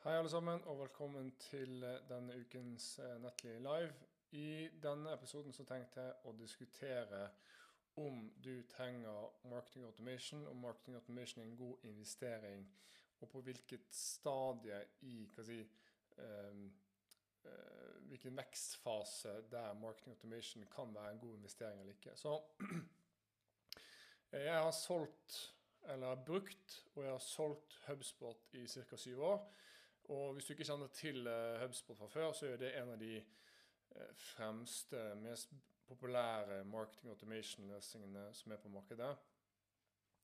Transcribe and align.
Hei, 0.00 0.14
alle 0.16 0.30
sammen, 0.30 0.62
og 0.64 0.78
velkommen 0.78 1.26
til 1.36 1.82
eh, 1.84 1.98
denne 2.08 2.32
ukens 2.40 2.84
eh, 3.04 3.18
Nettly 3.20 3.58
Live. 3.60 3.92
I 4.32 4.68
denne 4.80 5.12
episoden 5.12 5.52
så 5.52 5.66
tenkte 5.68 6.00
jeg 6.00 6.14
å 6.24 6.32
diskutere 6.38 7.18
om 8.00 8.22
du 8.40 8.62
trenger 8.72 9.28
marketing 9.52 9.84
automation, 9.84 10.46
om 10.48 10.64
marketing 10.64 10.96
automation 10.96 11.44
er 11.44 11.50
en 11.50 11.60
god 11.60 11.84
investering, 11.90 12.64
og 13.20 13.28
på 13.28 13.44
hvilket 13.44 13.92
stadie 13.92 14.80
i 15.04 15.18
hva 15.34 15.44
si, 15.50 15.60
um, 16.16 16.64
uh, 17.44 18.00
hvilken 18.08 18.40
vekstfase 18.40 19.36
der 19.52 19.76
marketing 19.84 20.16
automation 20.16 20.64
kan 20.72 20.96
være 20.96 21.12
en 21.12 21.24
god 21.26 21.36
investering 21.42 21.84
eller 21.84 21.98
ikke. 21.98 22.16
Så 22.16 22.38
jeg 24.48 24.62
har 24.62 24.72
solgt, 24.80 25.42
eller 25.92 26.24
brukt, 26.24 26.84
og 26.94 27.04
jeg 27.04 27.18
har 27.18 27.26
solgt 27.28 27.82
HubSpot 27.84 28.54
i 28.56 28.64
ca. 28.64 28.96
syv 28.96 29.28
år. 29.34 29.50
Og 30.08 30.32
hvis 30.32 30.44
du 30.44 30.52
ikke 30.52 30.64
kjenner 30.64 30.86
til 30.94 31.26
uh, 31.26 31.60
HubSpot 31.60 31.98
fra 31.98 32.06
før, 32.06 32.32
så 32.32 32.46
er 32.46 32.56
det 32.56 32.72
en 32.78 32.94
av 32.94 32.98
de 32.98 33.18
uh, 33.20 34.08
fremste, 34.16 35.02
mest 35.22 35.52
populære 35.90 36.64
marketing 36.64 37.10
automation-løsningene 37.10 38.24
som 38.34 38.52
er 38.52 38.56
på 38.62 38.68
markedet. 38.68 39.16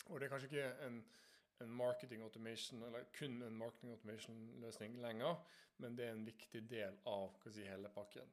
Og 0.06 0.20
det 0.20 0.26
er 0.26 0.30
kanskje 0.30 0.48
ikke 0.50 0.86
en, 0.86 1.04
en 1.60 1.70
marketing 1.70 2.22
automation, 2.22 2.82
eller 2.82 3.06
kun 3.18 3.42
en 3.42 3.58
marketing 3.58 3.92
automation-løsning 3.92 5.00
lenger, 5.02 5.34
men 5.78 5.98
det 5.98 6.06
er 6.06 6.12
en 6.12 6.26
viktig 6.26 6.62
del 6.70 6.98
av 7.06 7.34
si, 7.50 7.64
hele 7.66 7.90
pakken. 7.94 8.30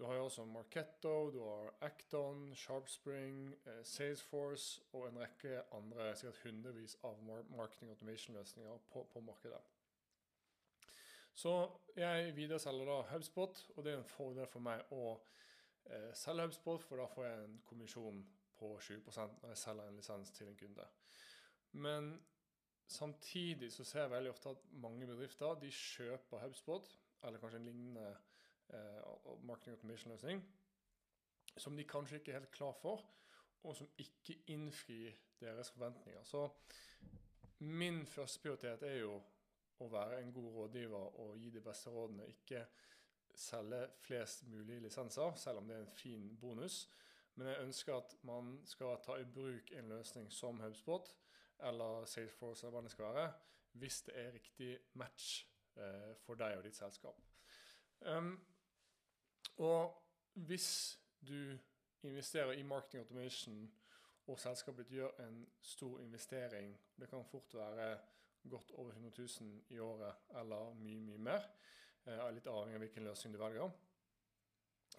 Du 0.00 0.04
har 0.04 0.14
jo 0.14 0.24
også 0.24 0.44
Marketto, 0.44 1.30
du 1.30 1.42
har 1.44 1.74
Acton, 1.80 2.54
Sharpspring, 2.56 3.54
eh, 3.66 3.82
Salesforce 3.84 4.80
og 4.92 5.08
en 5.08 5.18
rekke 5.20 5.62
andre, 5.76 6.14
sikkert 6.16 6.40
hundrevis 6.44 6.96
av 7.04 7.18
marketing 7.56 7.90
automation-løsninger 7.90 8.78
på, 8.92 9.02
på 9.12 9.20
markedet. 9.20 9.60
Så 11.34 11.54
jeg 11.96 12.34
videreselger 12.36 12.88
da 12.88 13.00
HubSpot, 13.10 13.62
og 13.76 13.84
det 13.84 13.92
er 13.92 14.00
en 14.00 14.10
fordel 14.10 14.48
for 14.50 14.64
meg 14.64 14.92
å 14.94 15.14
eh, 15.86 16.10
selge 16.16 16.48
HubSpot, 16.48 16.84
for 16.84 17.00
da 17.00 17.06
får 17.10 17.26
jeg 17.26 17.44
en 17.44 17.60
kommisjon 17.68 18.24
på 18.60 18.74
20% 18.88 19.42
når 19.42 19.54
jeg 19.54 19.62
selger 19.62 19.88
en 19.88 19.96
lisens 19.96 20.32
til 20.36 20.50
en 20.50 20.58
kunde. 20.60 20.88
Men 21.72 22.10
samtidig 22.90 23.72
så 23.72 23.84
ser 23.84 24.04
jeg 24.04 24.14
veldig 24.14 24.32
ofte 24.34 24.52
at 24.54 24.66
mange 24.82 25.06
bedrifter 25.06 25.60
de 25.62 25.70
kjøper 25.72 26.44
HubSpot, 26.44 26.90
eller 27.24 27.40
kanskje 27.40 27.60
en 27.60 27.68
lignende 27.68 28.08
eh, 28.74 29.00
marketing 29.46 29.78
automation-løsning, 29.78 30.44
som 31.56 31.76
de 31.76 31.88
kanskje 31.88 32.20
ikke 32.20 32.32
er 32.32 32.40
helt 32.40 32.54
klar 32.54 32.76
for, 32.80 33.04
og 33.62 33.76
som 33.76 33.90
ikke 33.98 34.38
innfrir 34.52 35.16
deres 35.40 35.70
forventninger. 35.70 36.24
Så 36.24 36.48
min 37.58 38.06
første 38.06 38.40
prioritet 38.40 38.82
er 38.82 38.96
jo 39.02 39.20
å 39.80 39.88
være 39.90 40.20
en 40.20 40.32
god 40.32 40.52
rådgiver 40.54 41.20
og 41.22 41.36
gi 41.38 41.50
de 41.50 41.62
beste 41.64 41.90
rådene. 41.90 42.28
Ikke 42.28 42.64
selge 43.34 43.86
flest 44.04 44.46
mulig 44.48 44.80
lisenser, 44.82 45.34
selv 45.36 45.58
om 45.58 45.68
det 45.68 45.76
er 45.76 45.84
en 45.84 45.94
fin 45.96 46.36
bonus. 46.40 46.88
Men 47.34 47.46
jeg 47.46 47.62
ønsker 47.62 47.94
at 47.94 48.14
man 48.22 48.58
skal 48.64 48.98
ta 49.04 49.16
i 49.16 49.24
bruk 49.24 49.72
en 49.72 49.88
løsning 49.88 50.30
som 50.32 50.60
HubSpot 50.60 51.14
eller 51.68 52.04
Salesforce, 52.04 52.66
eller 52.66 52.78
hva 52.78 52.84
det 52.84 52.92
skal 52.92 53.04
være, 53.14 53.32
hvis 53.72 54.02
det 54.02 54.14
er 54.16 54.32
riktig 54.32 54.70
match 54.98 55.44
eh, 55.76 56.14
for 56.24 56.40
deg 56.40 56.56
og 56.58 56.64
ditt 56.64 56.76
selskap. 56.76 57.20
Um, 58.00 58.32
og 59.60 59.92
hvis 60.32 60.98
du 61.20 61.58
investerer 62.02 62.52
i 62.52 62.62
marketing 62.62 63.04
automation, 63.04 63.72
og 64.26 64.38
selskapet 64.38 64.88
gjør 64.88 65.20
en 65.26 65.42
stor 65.60 66.00
investering, 66.00 66.80
det 67.00 67.08
kan 67.10 67.24
fort 67.24 67.54
være 67.54 67.98
godt 68.48 68.70
over 68.70 68.90
100 68.92 69.12
000 69.40 69.60
i 69.68 69.78
året 69.78 70.14
eller 70.40 70.74
mye, 70.80 71.00
mye 71.00 71.18
mer, 71.18 71.46
er 72.08 72.32
litt 72.32 72.48
avhengig 72.48 72.78
av 72.78 72.84
hvilken 72.84 73.06
løsning 73.06 73.34
du 73.34 73.40
velger, 73.40 73.72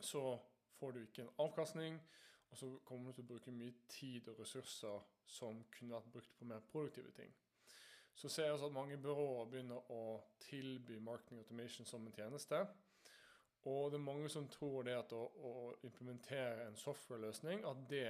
så 0.02 0.24
får 0.78 0.92
du 0.92 1.02
ikke 1.02 1.26
en 1.26 1.34
avkastning, 1.46 1.98
og 2.52 2.58
så 2.58 2.70
kommer 2.86 3.10
du 3.10 3.18
til 3.18 3.26
å 3.26 3.32
bruke 3.34 3.54
mye 3.56 3.74
tid 3.90 4.28
og 4.30 4.40
ressurser 4.42 5.08
som 5.26 5.64
kunne 5.74 5.96
vært 5.96 6.12
brukt 6.14 6.38
på 6.38 6.48
mer 6.50 6.64
produktive 6.72 7.12
ting. 7.16 7.34
Så 8.16 8.30
ser 8.30 8.46
jeg 8.46 8.54
også 8.54 8.68
at 8.70 8.76
mange 8.76 8.98
byråer 9.02 9.48
begynner 9.50 9.92
å 9.92 10.02
tilby 10.44 11.00
marketing 11.00 11.40
automation 11.40 11.88
som 11.88 12.06
en 12.06 12.14
tjeneste. 12.14 12.60
Og 13.70 13.92
det 13.92 14.00
er 14.00 14.04
mange 14.04 14.30
som 14.30 14.50
tror 14.50 14.84
det 14.84 14.98
at 14.98 15.14
å, 15.16 15.22
å 15.22 15.54
implementere 15.86 16.68
en 16.68 16.78
software-løsning, 16.78 17.64
at 17.66 17.86
det 17.90 18.08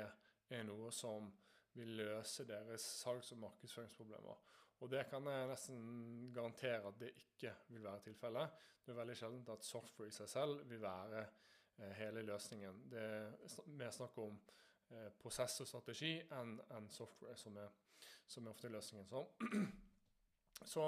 er 0.52 0.66
noe 0.68 0.92
som 0.96 1.30
vil 1.76 1.94
løse 2.02 2.48
deres 2.48 2.84
salgs- 3.04 3.32
og 3.36 3.44
markedsføringsproblemer. 3.46 4.40
Og 4.82 4.90
det 4.90 5.04
kan 5.10 5.28
jeg 5.30 5.50
nesten 5.50 5.82
garantere 6.34 6.90
at 6.90 6.98
det 7.00 7.12
ikke 7.22 7.54
vil 7.70 7.84
være 7.84 8.02
tilfellet. 8.08 8.62
Det 8.82 8.94
er 8.94 8.98
veldig 8.98 9.18
sjeldent 9.18 9.52
at 9.54 9.66
software 9.66 10.10
i 10.10 10.16
seg 10.16 10.30
selv 10.30 10.64
vil 10.70 10.82
være 10.82 11.22
eh, 11.22 11.92
hele 12.00 12.24
løsningen. 12.26 12.82
Det 12.90 13.02
er 13.02 13.68
mer 13.78 13.94
snakk 13.94 14.18
om 14.24 14.40
eh, 14.90 15.12
prosess 15.22 15.60
og 15.62 15.70
strategi 15.70 16.16
enn 16.34 16.56
en 16.78 16.90
software 16.90 17.38
som 17.38 17.60
er, 17.62 17.70
som 18.26 18.48
er, 18.48 18.56
ofte 18.56 18.72
løsningen. 18.74 19.06
Så, 19.12 19.26
så 20.74 20.88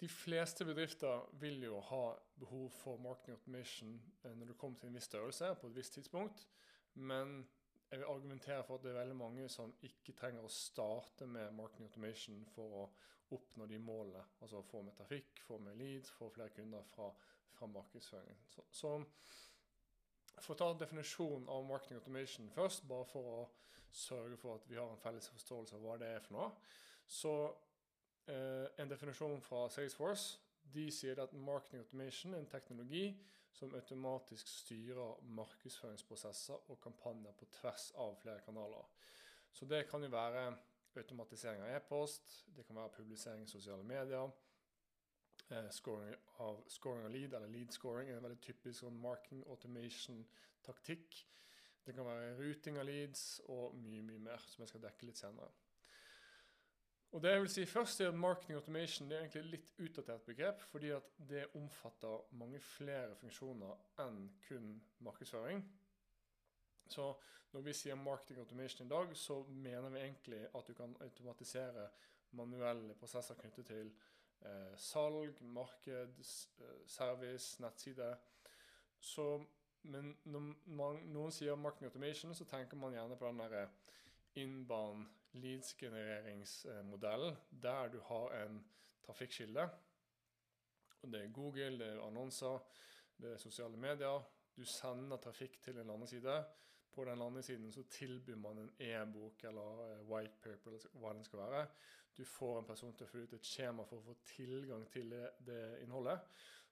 de 0.00 0.08
fleste 0.10 0.66
bedrifter 0.66 1.30
vil 1.38 1.62
jo 1.62 1.78
ha 1.92 2.02
behov 2.38 2.70
for 2.74 2.98
marketing 3.02 3.38
automation 3.38 3.94
eh, 4.24 4.34
når 4.34 4.50
det 4.50 4.58
kommer 4.58 4.78
til 4.82 4.90
en 4.90 4.98
viss 4.98 5.10
størrelse 5.12 5.54
på 5.60 5.70
et 5.70 5.78
visst 5.78 5.94
tidspunkt. 5.94 6.48
Men 6.94 7.44
jeg 7.90 7.98
vil 7.98 8.06
argumentere 8.06 8.64
for 8.64 8.76
at 8.76 8.84
det 8.84 8.90
er 8.90 9.00
veldig 9.00 9.16
mange 9.16 9.48
som 9.52 9.72
ikke 9.86 10.12
trenger 10.18 10.44
å 10.44 10.52
starte 10.52 11.26
med 11.26 11.54
marketing 11.56 11.88
automation 11.88 12.42
for 12.52 12.80
å 12.82 12.88
oppnå 13.36 13.66
de 13.68 13.78
målene. 13.80 14.24
Altså 14.40 14.62
få 14.64 14.82
med 14.84 14.96
trafikk, 14.96 15.40
få 15.46 15.58
med 15.64 15.76
leads, 15.80 16.10
få 16.16 16.28
flere 16.32 16.52
kunder 16.56 16.84
fra, 16.92 17.08
fra 17.56 17.68
markedsføringen. 17.72 18.42
Så, 18.48 18.64
så, 18.70 18.92
for 20.40 20.54
å 20.54 20.58
ta 20.58 20.68
en 20.72 20.82
definisjon 20.82 21.48
av 21.48 21.64
marketing 21.68 22.00
automation 22.00 22.50
først, 22.52 22.84
bare 22.88 23.08
for 23.08 23.32
å 23.32 23.40
sørge 23.90 24.36
for 24.36 24.58
at 24.58 24.68
vi 24.68 24.76
har 24.76 24.90
en 24.92 25.00
felles 25.00 25.30
forståelse 25.32 25.76
av 25.76 25.84
hva 25.84 25.96
det 26.00 26.12
er 26.12 26.24
for 26.24 26.36
noe. 26.36 26.50
Så 27.08 27.34
eh, 28.28 28.68
en 28.82 28.92
definisjon 28.92 29.40
fra 29.44 29.64
Salesforce 29.72 30.38
de 30.74 30.90
sier 30.92 31.20
at 31.22 31.32
marketing 31.32 31.80
automation 31.80 32.34
er 32.34 32.42
en 32.42 32.52
teknologi 32.52 33.06
som 33.52 33.74
automatisk 33.74 34.48
styrer 34.48 35.22
markedsføringsprosesser 35.38 36.70
og 36.70 36.80
kampanjer 36.80 37.32
på 37.38 37.48
tvers 37.58 37.90
av 37.96 38.16
flere 38.22 38.42
kanaler. 38.44 38.84
Så 39.52 39.66
det 39.66 39.86
kan 39.90 40.02
jo 40.04 40.10
være 40.12 40.44
automatisering 40.98 41.62
av 41.62 41.72
e-post, 41.76 42.44
det 42.56 42.66
kan 42.66 42.76
være 42.76 42.94
publisering 42.98 43.42
i 43.42 43.50
sosiale 43.50 43.84
medier. 43.86 44.30
Eh, 45.50 45.70
scoring, 45.70 46.14
av, 46.44 46.64
scoring 46.68 47.04
av 47.04 47.10
lead, 47.10 47.34
eller 47.34 47.48
lead 47.48 47.72
scoring, 47.72 48.10
er 48.10 48.18
en 48.18 48.26
veldig 48.26 48.40
typisk 48.44 48.82
sånn 48.82 49.00
marketing 49.00 49.44
automation-taktikk. 49.48 51.22
Det 51.86 51.94
kan 51.96 52.04
være 52.04 52.34
routing 52.36 52.76
av 52.76 52.84
leads 52.84 53.40
og 53.48 53.76
mye, 53.80 54.02
mye 54.04 54.20
mer, 54.20 54.44
som 54.44 54.64
jeg 54.64 54.74
skal 54.74 54.84
dekke 54.84 55.08
litt 55.08 55.20
senere. 55.20 55.48
Og 57.12 57.22
det 57.22 57.30
jeg 57.30 57.40
vil 57.40 57.48
si 57.48 57.64
først 57.66 58.00
er 58.00 58.08
at 58.08 58.14
Marketing 58.20 58.58
automation 58.58 59.12
er 59.12 59.22
egentlig 59.22 59.44
litt 59.54 59.70
utdatert 59.80 60.26
begrep, 60.26 60.60
fordi 60.60 60.90
at 60.92 61.06
det 61.30 61.46
omfatter 61.56 62.26
mange 62.36 62.60
flere 62.60 63.16
funksjoner 63.16 64.02
enn 64.04 64.26
kun 64.44 64.74
markedsføring. 65.06 65.62
Så 66.88 67.14
når 67.52 67.64
vi 67.64 67.72
sier 67.72 67.96
marketing 67.96 68.38
automation 68.42 68.86
i 68.86 68.90
dag, 68.90 69.16
så 69.16 69.42
mener 69.48 69.88
vi 69.88 70.02
egentlig 70.04 70.42
at 70.54 70.68
du 70.68 70.74
kan 70.74 70.96
automatisere 71.00 71.88
manuelle 72.36 72.94
prosesser 72.94 73.34
knyttet 73.40 73.66
til 73.66 73.92
eh, 74.44 74.76
salg, 74.76 75.40
marked, 75.42 76.18
eh, 76.20 76.82
service, 76.86 77.62
nettside. 77.62 78.16
Så, 79.00 79.44
men 79.82 80.12
når 80.24 80.52
man, 80.66 81.00
noen 81.08 81.32
sier 81.32 81.56
marketing 81.56 81.88
automation, 81.88 82.34
så 82.34 82.44
tenker 82.44 82.76
man 82.76 82.92
gjerne 82.92 83.16
på 83.16 83.30
den 83.30 83.40
derre 83.40 83.68
innbanen 84.36 85.08
leads-genereringsmodell 85.32 87.36
der 87.50 87.88
du 87.88 88.00
har 88.00 88.44
en 88.44 88.64
trafikkilde. 89.06 89.70
Det 91.02 91.24
er 91.24 91.32
Google, 91.32 91.78
det 91.78 91.86
er 91.86 92.06
annonser, 92.06 92.58
det 93.16 93.32
er 93.32 93.36
sosiale 93.36 93.76
medier. 93.76 94.22
Du 94.56 94.64
sender 94.64 95.16
trafikk 95.16 95.62
til 95.62 95.78
en 95.78 95.86
landeside. 95.86 96.44
På 96.90 97.04
den 97.04 97.18
landesiden 97.18 97.72
så 97.72 97.82
tilbyr 97.82 98.36
man 98.36 98.58
en 98.58 98.70
e-bok 98.78 99.44
eller 99.44 99.82
eh, 99.84 100.10
white 100.10 100.38
paper, 100.42 100.70
eller 100.70 100.88
hva 100.92 101.12
den 101.12 101.24
skal 101.24 101.38
være. 101.38 101.66
Du 102.16 102.24
får 102.24 102.58
en 102.58 102.66
person 102.66 102.94
til 102.94 103.06
å 103.06 103.10
fylle 103.10 103.28
ut 103.28 103.36
et 103.36 103.46
skjema 103.46 103.84
for 103.86 104.00
å 104.00 104.06
få 104.08 104.16
tilgang 104.26 104.86
til 104.90 105.12
det, 105.12 105.28
det 105.46 105.60
innholdet. 105.84 106.24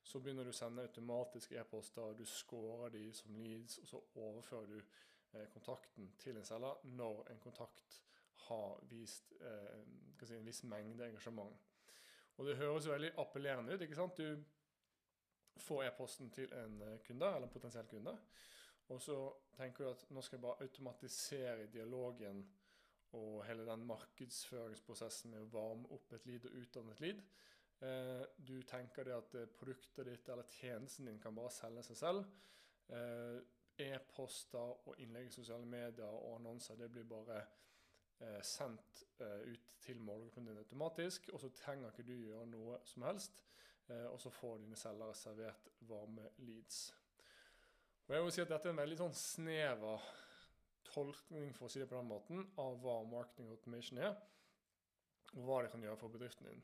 Så 0.03 0.19
begynner 0.23 0.47
du 0.47 0.51
å 0.51 0.57
sende 0.57 0.87
automatiske 0.87 1.59
e-poster, 1.61 2.17
du 2.19 2.25
scorer 2.27 2.91
de 2.95 3.05
som 3.15 3.39
leads, 3.39 3.79
og 3.79 3.91
så 3.91 4.03
overfører 4.25 4.73
du 4.73 4.81
eh, 4.81 5.47
kontakten 5.55 6.11
til 6.19 6.41
en 6.41 6.47
selger 6.47 6.83
når 6.99 7.23
en 7.31 7.43
kontakt 7.43 8.01
har 8.49 8.83
vist 8.91 9.33
eh, 9.41 9.81
si, 10.23 10.35
en 10.37 10.47
viss 10.47 10.63
mengde 10.65 11.07
engasjement. 11.07 11.57
Og 12.37 12.47
det 12.47 12.59
høres 12.61 12.87
jo 12.87 12.93
veldig 12.93 13.15
appellerende 13.19 13.75
ut. 13.75 13.83
ikke 13.83 13.99
sant? 13.99 14.19
Du 14.19 15.63
får 15.63 15.87
e-posten 15.87 16.31
til 16.31 16.53
en 16.53 16.83
eh, 16.83 16.99
kunde, 17.07 17.27
eller 17.27 17.49
en 17.49 17.53
potensiell 17.53 17.89
kunde, 17.89 18.19
og 18.89 19.01
så 19.03 19.17
tenker 19.57 19.85
du 19.85 19.91
at 19.91 20.05
nå 20.15 20.23
skal 20.23 20.37
jeg 20.37 20.45
bare 20.45 20.63
automatisere 20.63 21.67
dialogen 21.73 22.45
og 23.17 23.45
hele 23.47 23.65
den 23.67 23.87
markedsføringsprosessen 23.89 25.33
med 25.33 25.43
å 25.43 25.51
varme 25.51 25.89
opp 25.95 26.13
et 26.13 26.27
lead 26.29 26.47
og 26.47 26.59
utdanne 26.61 26.93
et 26.93 27.03
lead. 27.03 27.23
Eh, 27.83 28.25
du 28.37 28.61
tenker 28.69 29.09
det 29.09 29.17
at 29.17 29.35
eh, 29.41 29.49
produktet 29.59 30.07
ditt 30.07 30.29
eller 30.29 30.47
tjenesten 30.61 31.09
din 31.09 31.21
kan 31.23 31.35
bare 31.35 31.55
selge 31.55 31.87
seg 31.89 32.03
selv. 32.03 32.27
E-poster 33.77 34.87
og 34.89 35.01
innlegg 35.03 35.27
i 35.27 35.35
sosiale 35.35 35.67
medier 35.67 36.07
og 36.07 36.37
annonser 36.37 36.79
det 36.79 36.87
blir 36.95 37.09
bare 37.11 37.41
sendt 38.43 39.03
eh, 39.21 39.53
ut 39.53 39.73
til 39.85 40.01
målgruppen 40.01 40.47
din 40.49 40.59
automatisk, 40.59 41.29
og 41.33 41.41
så 41.41 41.51
trenger 41.55 41.93
ikke 41.93 42.07
du 42.07 42.15
gjøre 42.17 42.47
noe 42.51 42.79
som 42.85 43.05
helst. 43.07 43.43
Eh, 43.89 44.07
og 44.11 44.21
så 44.21 44.31
får 44.31 44.59
dine 44.63 44.79
selgere 44.79 45.15
servert 45.15 45.69
varme 45.81 46.29
leads. 46.39 46.95
Og 48.07 48.15
jeg 48.15 48.25
vil 48.25 48.33
si 48.33 48.43
at 48.43 48.51
Dette 48.51 48.69
er 48.69 48.75
en 48.75 48.83
veldig 48.83 48.99
sånn 49.01 49.19
snever 49.19 50.09
tolkning 50.87 51.53
for 51.55 51.67
å 51.67 51.71
si 51.71 51.83
det 51.83 51.89
på 51.91 51.99
den 51.99 52.11
måten, 52.11 52.45
av 52.63 52.79
hva 52.83 53.01
marketing 53.11 53.51
automation 53.53 54.01
er, 54.03 54.15
og 55.35 55.43
hva 55.47 55.63
det 55.63 55.73
kan 55.73 55.83
gjøre 55.83 56.01
for 56.01 56.15
bedriften 56.15 56.49
din. 56.49 56.63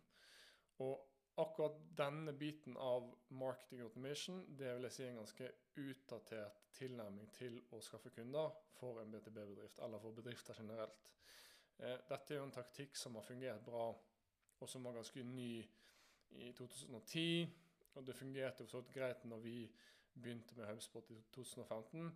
Og 0.82 1.00
akkurat 1.40 1.78
denne 1.96 2.32
biten 2.32 2.76
av 2.76 3.06
marketing 3.28 3.80
automation 3.80 4.42
det 4.56 4.74
vil 4.74 4.86
jeg 4.88 4.96
si 4.96 5.04
en 5.06 5.20
ganske 5.22 5.48
utdatert 5.80 6.64
tilnærming 6.76 7.30
til 7.32 7.56
å 7.72 7.80
skaffe 7.80 8.12
kunder 8.12 8.52
for 8.76 9.00
en 9.00 9.12
BTB-bedrift, 9.12 9.78
eller 9.84 10.02
for 10.02 10.16
bedrifter 10.16 10.58
generelt. 10.58 11.08
Eh, 11.78 11.98
dette 12.08 12.34
er 12.34 12.40
jo 12.40 12.48
en 12.48 12.54
taktikk 12.54 12.96
som 12.96 13.16
har 13.16 13.24
fungert 13.26 13.64
bra, 13.64 13.86
og 14.60 14.68
som 14.68 14.84
var 14.84 14.98
ganske 14.98 15.24
ny 15.24 15.62
i 16.38 16.52
2010. 16.58 17.48
Og 17.94 18.06
det 18.06 18.16
fungerte 18.16 18.64
jo 18.64 18.68
så 18.68 18.82
greit 18.92 19.24
når 19.24 19.40
vi 19.44 19.56
begynte 20.14 20.56
med 20.56 20.68
HubSpot 20.68 21.10
i 21.10 21.22
2015. 21.32 22.12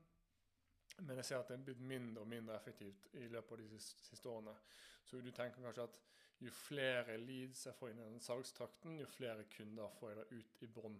Men 0.98 1.16
jeg 1.16 1.24
ser 1.24 1.40
at 1.40 1.48
det 1.48 1.58
er 1.58 1.64
blitt 1.64 1.80
mindre 1.80 2.22
og 2.24 2.28
mindre 2.30 2.56
effektivt 2.56 3.08
i 3.12 3.26
løpet 3.28 3.52
av 3.52 3.64
de 3.64 3.80
siste 3.80 4.28
årene. 4.28 4.54
Så 5.04 5.20
du 5.20 5.30
tenker 5.30 5.62
kanskje 5.62 5.84
at 5.84 5.98
jo 6.40 6.52
flere 6.52 7.16
leads 7.20 7.66
jeg 7.66 7.76
får 7.78 7.92
inn 7.92 8.00
i 8.02 8.08
den 8.10 8.20
salgstrakten, 8.20 8.98
jo 9.00 9.06
flere 9.08 9.46
kunder 9.56 9.92
får 9.98 10.12
jeg 10.12 10.18
da 10.18 10.26
ut 10.32 10.62
i 10.62 10.68
bånn. 10.78 10.98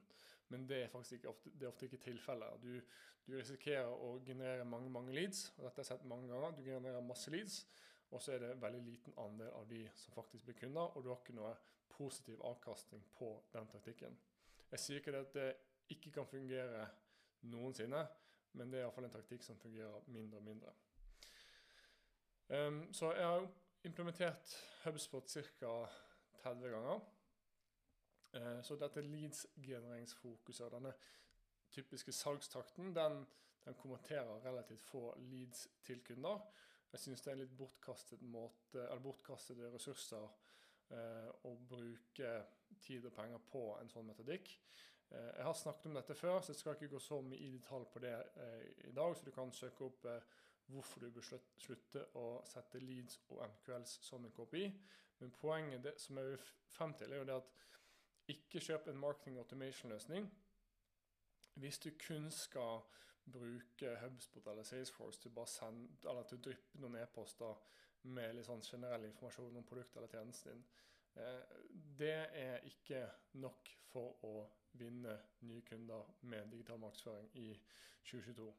Men 0.48 0.68
det 0.70 0.82
er 0.82 0.92
faktisk 0.92 1.18
ikke 1.18 1.32
ofte, 1.32 1.52
det 1.52 1.66
er 1.66 1.72
ofte 1.72 1.88
ikke 1.88 2.02
tilfellet. 2.04 2.62
Du, 2.62 2.80
du, 3.26 3.34
risikerer 3.36 3.90
å 3.90 4.12
generere 4.24 4.64
mange 4.68 4.90
mange 4.92 5.14
leads, 5.14 5.50
og 5.56 5.66
dette 5.66 5.80
har 5.80 5.84
jeg 5.84 5.90
sett 5.90 6.08
mange 6.08 6.30
ganger. 6.30 6.54
Du 6.56 6.62
genererer 6.64 7.04
masse 7.04 7.32
leads, 7.34 7.64
og 8.14 8.22
så 8.22 8.36
er 8.36 8.42
det 8.42 8.52
en 8.54 8.62
veldig 8.62 8.82
liten 8.86 9.16
andel 9.20 9.50
av 9.58 9.66
de 9.70 9.82
som 9.98 10.14
faktisk 10.14 10.46
blir 10.46 10.58
kunder, 10.60 10.94
og 10.94 11.04
du 11.04 11.10
har 11.10 11.20
ikke 11.20 11.36
noe 11.36 11.56
positiv 11.96 12.40
avkastning 12.46 13.02
på 13.18 13.32
den 13.52 13.68
taktikken. 13.72 14.16
Jeg 14.70 14.82
sier 14.82 15.02
ikke 15.02 15.18
at 15.18 15.34
det 15.34 15.50
ikke 15.92 16.12
kan 16.14 16.26
fungere 16.30 16.86
noensinne, 17.50 18.06
men 18.56 18.72
det 18.72 18.80
er 18.80 18.86
iallfall 18.86 19.06
en 19.08 19.14
taktikk 19.14 19.44
som 19.44 19.58
fungerer 19.60 20.06
mindre 20.12 20.40
og 20.40 20.46
mindre. 20.46 20.72
Um, 22.46 22.84
så 22.94 23.10
jeg 23.12 23.26
har 23.26 23.48
implementert 23.86 24.56
HubSpot 24.84 25.28
ca. 25.28 25.88
30 26.42 26.68
ganger. 26.68 27.00
Eh, 28.32 28.62
så 28.62 28.76
dette 28.76 29.02
leads-genereringsfokuset, 29.02 30.72
denne 30.72 30.92
typiske 31.70 32.12
salgstakten, 32.12 32.94
den, 32.94 33.24
den 33.64 33.74
kommenterer 33.74 34.44
relativt 34.44 34.84
få 34.84 35.14
leads 35.18 35.68
til 35.82 36.04
kunder. 36.04 36.42
Jeg 36.92 37.00
syns 37.00 37.22
det 37.22 37.30
er 37.30 37.38
en 37.38 37.42
litt 37.44 37.56
bortkastet 37.58 38.22
måte, 38.22 38.82
eller 38.82 39.02
bortkastede 39.02 39.70
ressurser 39.74 40.28
eh, 40.90 41.30
å 41.46 41.54
bruke 41.68 42.32
tid 42.82 43.06
og 43.06 43.14
penger 43.16 43.42
på 43.50 43.64
en 43.80 43.90
sånn 43.90 44.06
metodikk. 44.06 44.52
Eh, 45.10 45.32
jeg 45.38 45.46
har 45.46 45.58
snakket 45.58 45.90
om 45.90 45.98
dette 45.98 46.18
før, 46.18 46.40
så 46.40 46.54
jeg 46.54 46.62
skal 46.62 46.76
ikke 46.76 46.94
gå 46.94 47.02
så 47.02 47.20
mye 47.22 47.42
i 47.42 47.52
detalj 47.54 47.88
på 47.92 48.02
det 48.02 48.16
i 48.86 48.94
dag. 48.94 49.16
Så 49.16 49.26
du 49.26 49.32
kan 49.34 49.54
søke 49.54 49.90
opp 49.90 50.10
hvorfor 50.66 51.00
du 51.00 51.10
bør 51.14 51.28
slutte 51.58 52.06
å 52.18 52.26
sette 52.48 52.80
leads 52.82 53.20
og 53.28 53.44
MQLs 53.46 53.98
som 54.06 54.24
en 54.24 54.34
kopi. 54.34 54.66
Men 55.18 55.32
poenget 55.32 55.84
det, 55.84 55.94
som 56.00 56.18
jeg 56.18 56.32
vil 56.32 56.48
frem 56.74 56.94
til, 56.98 57.12
er 57.12 57.22
jo 57.22 57.28
det 57.28 57.38
at 57.38 57.54
ikke 58.34 58.60
kjøp 58.60 58.90
en 58.90 58.98
marketing 58.98 59.38
automation-løsning 59.38 60.26
hvis 61.56 61.78
du 61.78 61.90
kun 61.96 62.30
skal 62.30 62.82
bruke 63.32 63.96
HubSpot 64.02 64.46
eller 64.46 64.62
Salesforce 64.62 65.20
til, 65.20 65.30
bare 65.30 65.46
send, 65.46 65.88
eller 66.04 66.26
til 66.28 66.38
å 66.38 66.42
dryppe 66.46 66.80
noen 66.82 66.98
e-poster 67.00 67.62
med 68.12 68.36
litt 68.36 68.46
sånn 68.46 68.62
generell 68.66 69.06
informasjon 69.08 69.56
om 69.56 69.64
produktet 69.66 69.96
eller 69.96 70.12
tjenesten 70.12 70.52
din. 70.52 70.66
Eh, 71.16 71.56
det 71.98 72.19
er 72.42 72.69
ikke 72.69 73.02
nok 73.40 73.72
for 73.88 74.20
å 74.28 74.34
vinne 74.76 75.16
nye 75.48 75.64
kunder 75.64 76.12
med 76.28 76.52
digital 76.52 76.78
markedsføring 76.82 77.30
i 77.40 77.48
2022. 78.04 78.50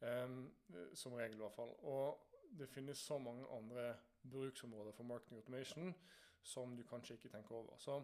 Um, 0.00 0.54
som 0.94 1.12
regel, 1.18 1.34
i 1.34 1.42
hvert 1.42 1.56
fall. 1.56 1.72
Og 1.90 2.34
det 2.58 2.68
finnes 2.70 2.98
så 2.98 3.18
mange 3.18 3.46
andre 3.50 3.96
bruksområder 4.30 4.92
for 4.92 5.02
marketing 5.04 5.38
automation 5.40 5.94
som 6.42 6.76
du 6.76 6.84
kanskje 6.86 7.16
ikke 7.18 7.28
tenker 7.28 7.54
over. 7.54 7.76
Så 7.78 7.98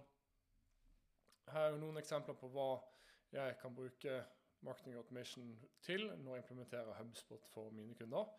her 1.52 1.60
er 1.60 1.74
jo 1.74 1.80
noen 1.80 2.00
eksempler 2.00 2.36
på 2.40 2.50
hva 2.50 2.70
jeg 3.34 3.56
kan 3.60 3.74
bruke 3.76 4.18
marketing 4.64 4.96
automation 4.96 5.50
til 5.84 6.06
når 6.16 6.36
jeg 6.36 6.44
implementerer 6.44 6.98
HubSpot 6.98 7.46
for 7.52 7.70
mine 7.70 7.94
kunder. 7.94 8.30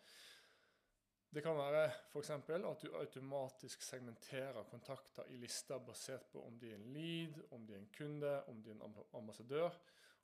Det 1.34 1.42
kan 1.42 1.56
være 1.56 1.90
f.eks. 2.12 2.30
at 2.30 2.82
du 2.82 2.96
automatisk 2.96 3.82
segmenterer 3.82 4.68
kontakter 4.70 5.26
i 5.28 5.36
lister 5.36 5.78
basert 5.78 6.28
på 6.32 6.44
om 6.46 6.58
de 6.58 6.70
er 6.70 6.78
en 6.78 6.92
lead, 6.92 7.40
om 7.50 7.66
de 7.66 7.74
er 7.74 7.78
en 7.78 7.92
kunde, 7.96 8.44
om 8.44 8.62
de 8.62 8.70
er 8.70 8.74
en 8.74 8.96
ambassadør. 9.14 9.70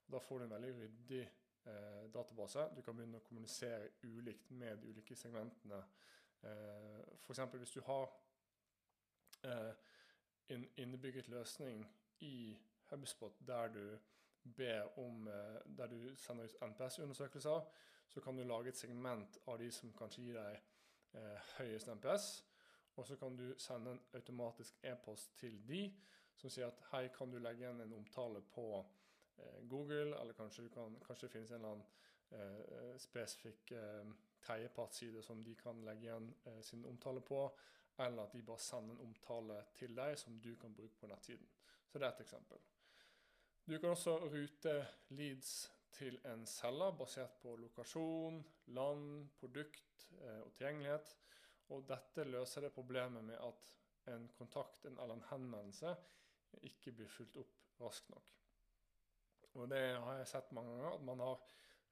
Og 0.05 0.13
da 0.13 0.19
får 0.19 0.39
du 0.39 0.45
en 0.45 0.55
veldig 0.55 0.73
ryddig 0.79 1.27
eh, 1.65 2.13
database. 2.13 2.69
Du 2.75 2.81
kan 2.81 2.95
begynne 2.95 3.19
å 3.19 3.25
kommunisere 3.27 3.89
ulikt 4.03 4.51
med 4.51 4.81
de 4.81 4.91
ulike 4.93 5.15
segmentene. 5.15 5.81
Eh, 6.43 7.01
F.eks. 7.15 7.39
hvis 7.39 7.71
du 7.71 7.81
har 7.81 8.09
eh, 9.43 9.73
en 10.55 10.65
innebygget 10.77 11.27
løsning 11.27 11.85
i 12.19 12.57
HubSpot 12.89 13.39
der 13.47 13.67
du 13.67 13.97
ber 14.55 14.99
om, 14.99 15.27
eh, 15.27 15.77
der 15.77 15.87
du 15.87 16.15
sender 16.15 16.43
ut 16.43 16.55
NPS-undersøkelser, 16.61 17.61
så 18.09 18.21
kan 18.21 18.37
du 18.37 18.43
lage 18.43 18.69
et 18.69 18.77
segment 18.77 19.37
av 19.47 19.59
de 19.59 19.71
som 19.71 19.93
kanskje 19.93 20.23
gir 20.23 20.37
deg 20.37 20.59
høyest 21.57 21.87
NPS. 21.87 22.25
Og 22.95 23.05
så 23.07 23.15
kan 23.15 23.35
du 23.37 23.53
sende 23.57 23.91
en 23.91 24.01
automatisk 24.13 24.79
e-post 24.83 25.37
til 25.37 25.67
de 25.67 25.87
som 26.35 26.49
sier 26.49 26.67
at 26.67 26.81
hei, 26.91 27.07
kan 27.13 27.31
du 27.31 27.39
legge 27.39 27.63
igjen 27.63 27.81
en 27.81 27.93
omtale 27.93 28.41
på 28.53 28.67
Google, 29.69 30.19
eller 30.19 30.33
kanskje, 30.33 30.69
kan, 30.69 30.99
kanskje, 31.07 31.27
det 31.27 31.33
finnes 31.33 31.51
en 31.51 31.55
eller 31.55 31.69
annen 31.69 31.85
eh, 32.29 32.97
spesifikk 33.01 33.71
eh, 33.71 34.13
tredjepartsside 34.43 35.23
som 35.23 35.43
de 35.43 35.55
kan 35.55 35.81
legge 35.85 36.07
igjen 36.07 36.33
eh, 36.45 36.61
sin 36.61 36.85
omtale 36.85 37.21
på, 37.21 37.45
eller 37.97 38.23
at 38.23 38.33
de 38.33 38.41
bare 38.45 38.59
sender 38.59 38.95
en 38.95 39.07
omtale 39.07 39.59
til 39.77 39.95
deg 39.95 40.17
som 40.19 40.39
du 40.41 40.55
kan 40.61 40.73
bruke 40.75 40.99
på 40.99 41.09
nettsiden. 41.09 41.49
Så 41.87 41.99
det 41.99 42.07
er 42.07 42.15
et 42.15 42.25
eksempel. 42.25 42.61
Du 43.65 43.77
kan 43.79 43.93
også 43.93 44.17
rute 44.27 44.73
leads 45.09 45.53
til 45.93 46.17
en 46.27 46.45
selger 46.49 46.95
basert 46.97 47.37
på 47.41 47.55
lokasjon, 47.55 48.41
land, 48.75 49.29
produkt 49.39 50.07
eh, 50.19 50.41
og 50.41 50.51
tilgjengelighet. 50.57 51.15
Og 51.71 51.85
dette 51.87 52.25
løser 52.27 52.65
det 52.65 52.73
problemet 52.75 53.23
med 53.23 53.39
at 53.39 53.69
en 54.13 54.27
kontakt 54.37 54.85
en, 54.85 54.97
eller 54.99 55.15
en 55.15 55.27
henvendelse 55.29 55.95
ikke 56.67 56.91
blir 56.97 57.09
fulgt 57.09 57.37
opp 57.39 57.61
raskt 57.79 58.09
nok. 58.11 58.33
Og 59.53 59.69
det 59.69 59.81
har 60.01 60.19
jeg 60.19 60.29
sett 60.31 60.53
mange 60.55 60.73
ganger, 60.73 60.97
at 60.97 61.07
man 61.07 61.23
har 61.23 61.41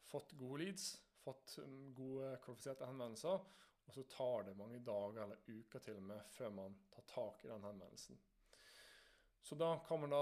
fått 0.10 0.34
gode 0.40 0.64
leads, 0.64 0.94
fått 1.22 1.58
um, 1.62 1.92
gode 1.96 2.34
kvalifiserte 2.44 2.88
henvendelser, 2.90 3.44
og 3.86 3.96
så 3.96 4.04
tar 4.10 4.48
det 4.48 4.58
mange 4.58 4.80
dager 4.86 5.24
eller 5.26 5.48
uker 5.48 5.84
til 5.84 6.00
og 6.00 6.08
med 6.14 6.30
før 6.34 6.54
man 6.56 6.78
tar 6.94 7.06
tak 7.12 7.46
i 7.46 7.52
den 7.52 7.66
henvendelsen. 7.66 8.20
Så 9.42 9.58
da 9.58 9.74
kan 9.88 10.00
man 10.00 10.14
da 10.14 10.22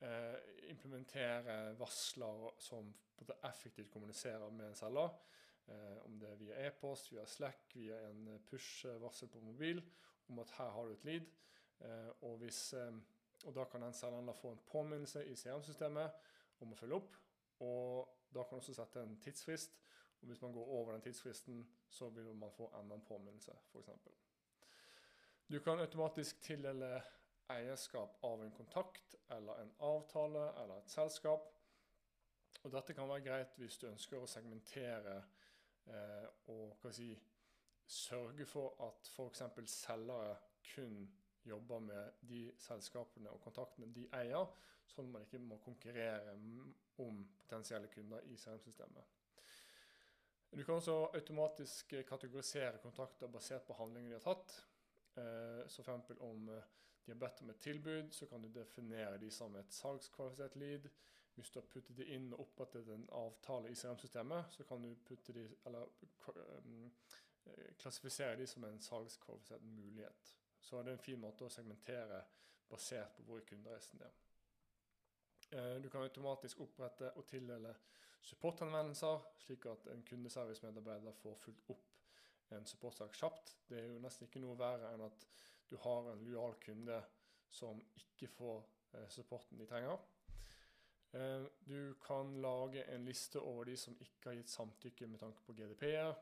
eh, 0.00 0.36
implementere 0.72 1.74
varsler 1.78 2.48
som 2.58 2.88
effektivt 3.44 3.92
kommuniserer 3.92 4.50
med 4.50 4.70
en 4.70 4.78
selger. 4.78 5.12
Eh, 5.68 5.98
om 6.06 6.16
det 6.18 6.30
er 6.30 6.40
via 6.40 6.66
e-post, 6.66 7.12
via 7.12 7.26
Slack, 7.26 7.76
via 7.76 8.00
en 8.08 8.24
push-varsel 8.48 9.28
på 9.28 9.42
mobil 9.44 9.82
om 10.30 10.38
at 10.38 10.50
her 10.56 10.70
har 10.70 10.88
du 10.88 10.92
et 10.96 11.04
lead. 11.04 11.28
Eh, 11.80 12.08
og, 12.20 12.38
hvis, 12.38 12.72
eh, 12.72 12.92
og 13.44 13.54
da 13.54 13.64
kan 13.64 13.84
den 13.84 13.94
selgeren 13.94 14.26
da 14.26 14.34
få 14.36 14.54
en 14.54 14.64
påminnelse 14.72 15.24
i 15.26 15.36
CRM-systemet 15.36 16.10
om 16.64 16.74
å 16.74 16.78
følge 16.78 16.98
opp. 17.00 17.16
Og 17.66 18.08
da 18.30 18.42
kan 18.42 18.56
man 18.56 18.64
også 18.64 18.74
sette 18.76 19.02
en 19.02 19.16
tidsfrist. 19.20 19.78
Og 20.20 20.28
hvis 20.28 20.42
man 20.42 20.52
går 20.52 20.66
over 20.66 20.92
den 20.92 21.02
tidsfristen, 21.02 21.62
så 21.88 22.08
vil 22.08 22.34
man 22.36 22.52
få 22.52 22.68
enda 22.80 22.94
en 22.94 23.06
påminnelse, 23.08 23.52
f.eks. 23.72 23.88
Du 25.50 25.58
kan 25.60 25.80
automatisk 25.80 26.42
tildele 26.42 27.00
eierskap 27.50 28.18
av 28.24 28.44
en 28.44 28.52
kontakt 28.52 29.16
eller 29.28 29.62
en 29.62 29.72
avtale 29.78 30.44
eller 30.62 30.78
et 30.78 30.92
selskap. 30.92 31.48
Og 32.62 32.72
dette 32.72 32.94
kan 32.94 33.08
være 33.08 33.24
greit 33.24 33.56
hvis 33.58 33.78
du 33.80 33.88
ønsker 33.88 34.20
å 34.20 34.28
segmentere 34.28 35.16
eh, 35.88 36.28
og 36.52 36.86
si, 36.92 37.14
sørge 37.90 38.46
for 38.46 38.76
at 38.86 39.10
f.eks. 39.10 39.42
selgere 39.72 40.36
kun 40.74 41.08
jobber 41.44 41.80
med 41.82 42.20
de 42.28 42.44
selskapene 42.60 43.32
og 43.32 43.40
kontaktene 43.42 43.88
de 43.94 44.06
eier, 44.20 44.46
sånn 44.90 45.08
at 45.08 45.14
man 45.14 45.26
ikke 45.26 45.42
må 45.42 45.58
konkurrere 45.64 46.34
om 47.00 47.22
potensielle 47.38 47.90
kunder 47.92 48.26
i 48.28 48.36
CRM-systemet. 48.36 49.16
Du 50.50 50.64
kan 50.64 50.74
også 50.74 50.96
automatisk 51.14 51.94
kategorisere 52.08 52.78
kontakter 52.82 53.30
basert 53.30 53.66
på 53.66 53.76
handlinger 53.78 54.10
de 54.10 54.18
har 54.18 54.24
tatt. 54.24 54.56
Eh, 55.14 55.68
så 55.70 55.82
f.eks. 55.82 56.10
om 56.26 56.48
eh, 56.48 56.64
de 57.04 57.12
har 57.12 57.18
bedt 57.18 57.42
om 57.42 57.50
et 57.50 57.60
tilbud, 57.62 58.10
så 58.12 58.26
kan 58.26 58.42
du 58.42 58.48
definere 58.48 59.18
de 59.18 59.30
som 59.30 59.54
et 59.56 59.72
salgskvalifisert 59.74 60.56
lead. 60.56 60.90
Hvis 61.34 61.50
du 61.50 61.60
har 61.60 61.68
puttet 61.70 61.96
de 61.96 62.04
inn 62.14 62.32
og 62.34 62.42
opprettet 62.44 62.88
en 62.90 63.06
avtale 63.14 63.70
i 63.70 63.74
CRM-systemet, 63.78 64.50
så 64.50 64.66
kan 64.68 64.82
du 64.82 64.90
putte 65.06 65.32
de, 65.32 65.46
eller, 65.66 65.86
um, 66.66 66.90
klassifisere 67.78 68.36
de 68.36 68.46
som 68.46 68.64
en 68.64 68.80
salgskvalifisert 68.82 69.62
mulighet. 69.62 70.34
Så 70.60 70.82
det 70.82 70.92
er 70.92 70.98
en 70.98 71.06
fin 71.06 71.20
måte 71.20 71.46
å 71.46 71.52
segmentere 71.52 72.24
basert 72.70 73.14
på 73.16 73.22
hvor 73.26 73.46
kundereisen 73.46 74.02
er. 74.04 74.18
Eh, 75.50 75.74
du 75.74 75.90
kan 75.90 76.02
automatisk 76.02 76.60
opprette 76.62 77.10
og 77.18 77.26
tildele 77.26 77.72
supporthenvendelser, 78.22 79.24
slik 79.42 79.66
at 79.66 79.88
en 79.90 80.04
kundeservice-medarbeider 80.06 81.16
får 81.18 81.38
fulgt 81.42 81.64
opp 81.74 81.88
en 82.54 82.66
supportsak 82.66 83.16
kjapt. 83.18 83.56
Det 83.66 83.80
er 83.80 83.88
jo 83.88 84.02
nesten 84.02 84.28
ikke 84.28 84.42
noe 84.42 84.58
verre 84.58 84.92
enn 84.94 85.02
at 85.06 85.26
du 85.70 85.76
har 85.82 86.10
en 86.12 86.22
lojal 86.22 86.54
kunde 86.62 86.98
som 87.50 87.80
ikke 87.98 88.28
får 88.30 88.60
eh, 88.94 89.08
supporten 89.10 89.58
de 89.58 89.66
trenger. 89.66 89.98
Eh, 91.18 91.46
du 91.66 91.96
kan 92.04 92.30
lage 92.42 92.84
en 92.94 93.06
liste 93.06 93.42
over 93.42 93.66
de 93.66 93.74
som 93.78 93.96
ikke 93.98 94.30
har 94.30 94.38
gitt 94.38 94.52
samtykke 94.54 95.08
med 95.10 95.22
tanke 95.22 95.42
på 95.46 95.56
GDP-er, 95.58 96.14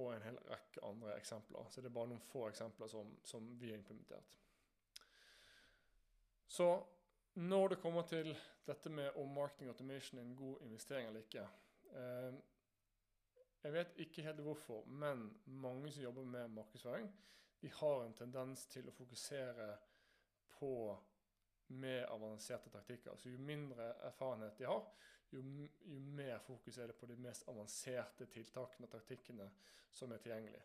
og 0.00 0.14
en 0.14 0.22
hel 0.24 0.38
rekke 0.48 0.80
andre 0.80 1.10
eksempler. 1.18 1.66
Så 1.68 1.82
det 1.84 1.90
er 1.90 1.92
bare 1.92 2.08
noen 2.08 2.22
få 2.24 2.46
eksempler 2.48 2.88
som, 2.88 3.10
som 3.20 3.50
vi 3.60 3.68
har 3.68 3.76
implementert. 3.76 4.38
Så 6.48 6.70
når 7.36 7.68
det 7.68 7.80
kommer 7.82 8.02
til 8.08 8.30
dette 8.66 8.90
med 8.90 9.16
om 9.20 9.28
marketing 9.28 9.68
automation 9.68 10.18
er 10.18 10.24
en 10.24 10.36
god 10.36 10.62
investering 10.64 11.08
eller 11.08 11.20
ikke 11.20 11.48
eh, 11.92 12.34
Jeg 13.62 13.72
vet 13.72 13.98
ikke 13.98 14.22
helt 14.22 14.40
hvorfor, 14.40 14.84
men 14.86 15.26
mange 15.46 15.90
som 15.92 16.02
jobber 16.02 16.24
med 16.24 16.48
markedsføring, 16.48 17.08
de 17.60 17.70
har 17.72 18.04
en 18.04 18.14
tendens 18.14 18.66
til 18.70 18.88
å 18.88 18.94
fokusere 18.94 19.66
på 20.58 20.70
mer 21.68 22.06
avanserte 22.14 22.70
taktikker. 22.70 23.16
Så 23.16 23.28
Jo 23.28 23.38
mindre 23.38 23.88
erfarenhet 24.06 24.58
de 24.58 24.68
har, 24.70 24.84
jo, 25.32 25.42
jo 25.84 25.98
mer 25.98 26.38
fokus 26.38 26.78
er 26.78 26.86
det 26.86 26.96
på 26.96 27.06
de 27.10 27.16
mest 27.16 27.48
avanserte 27.48 28.26
tiltakene 28.30 28.86
og 28.86 28.92
taktikkene 28.92 29.50
som 29.90 30.12
er 30.12 30.22
tilgjengelige. 30.22 30.62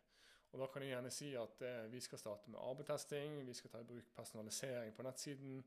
Og 0.51 0.59
Da 0.59 0.67
kan 0.67 0.83
jeg 0.83 0.91
gjerne 0.91 1.11
si 1.15 1.33
at 1.39 1.61
eh, 1.63 1.91
vi 1.91 1.99
skal 1.99 2.19
starte 2.19 2.51
med 2.51 2.59
AB-testing, 2.59 3.41
vi 3.47 3.53
skal 3.53 3.71
ta 3.71 3.81
i 3.81 3.87
bruk 3.87 4.13
personalisering 4.15 4.93
på 4.93 5.03
nettsiden. 5.07 5.63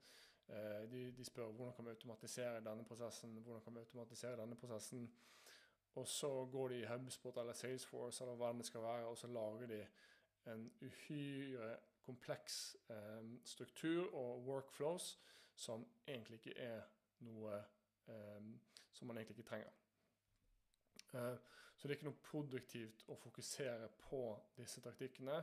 Eh, 0.48 0.90
de, 0.90 1.12
de, 1.16 1.24
spør 1.24 1.52
hvordan 1.52 1.72
kan 1.72 1.84
vi 1.84 1.90
automatisere 1.90 2.64
denne 2.64 2.84
prosessen, 2.84 3.38
hvordan 3.38 3.62
kan 3.62 3.74
vi 3.74 3.78
automatisere 3.78 4.40
denne 4.40 4.56
prosessen. 4.56 5.14
Og 5.94 6.08
så 6.08 6.48
går 6.52 6.68
de 6.68 6.80
i 6.80 6.84
HubSpot 6.84 7.36
eller 7.36 7.52
Salesforce 7.52 8.24
eller 8.24 8.36
hva 8.36 8.52
det 8.52 8.66
skal 8.66 8.82
være, 8.82 9.06
og 9.06 9.18
så 9.18 9.26
lager 9.26 9.66
de 9.66 9.86
en 10.52 10.72
uhyre 10.82 11.76
kompleks 12.02 12.76
eh, 12.90 13.38
struktur 13.44 14.14
og 14.14 14.46
workflows 14.46 15.20
som 15.54 15.86
egentlig 16.08 16.34
ikke 16.34 16.58
er 16.60 16.82
noe 17.24 17.56
eh, 18.08 18.48
som 18.92 19.06
man 19.06 19.16
egentlig 19.16 19.38
ikke 19.38 19.48
trenger. 19.48 19.70
Eh, 21.14 21.36
så 21.76 21.88
det 21.88 21.94
er 21.94 21.96
ikke 21.98 22.10
noe 22.10 22.24
produktivt 22.26 23.04
å 23.08 23.16
fokusere 23.18 23.88
på 24.04 24.20
disse 24.58 24.82
taktikkene 24.84 25.40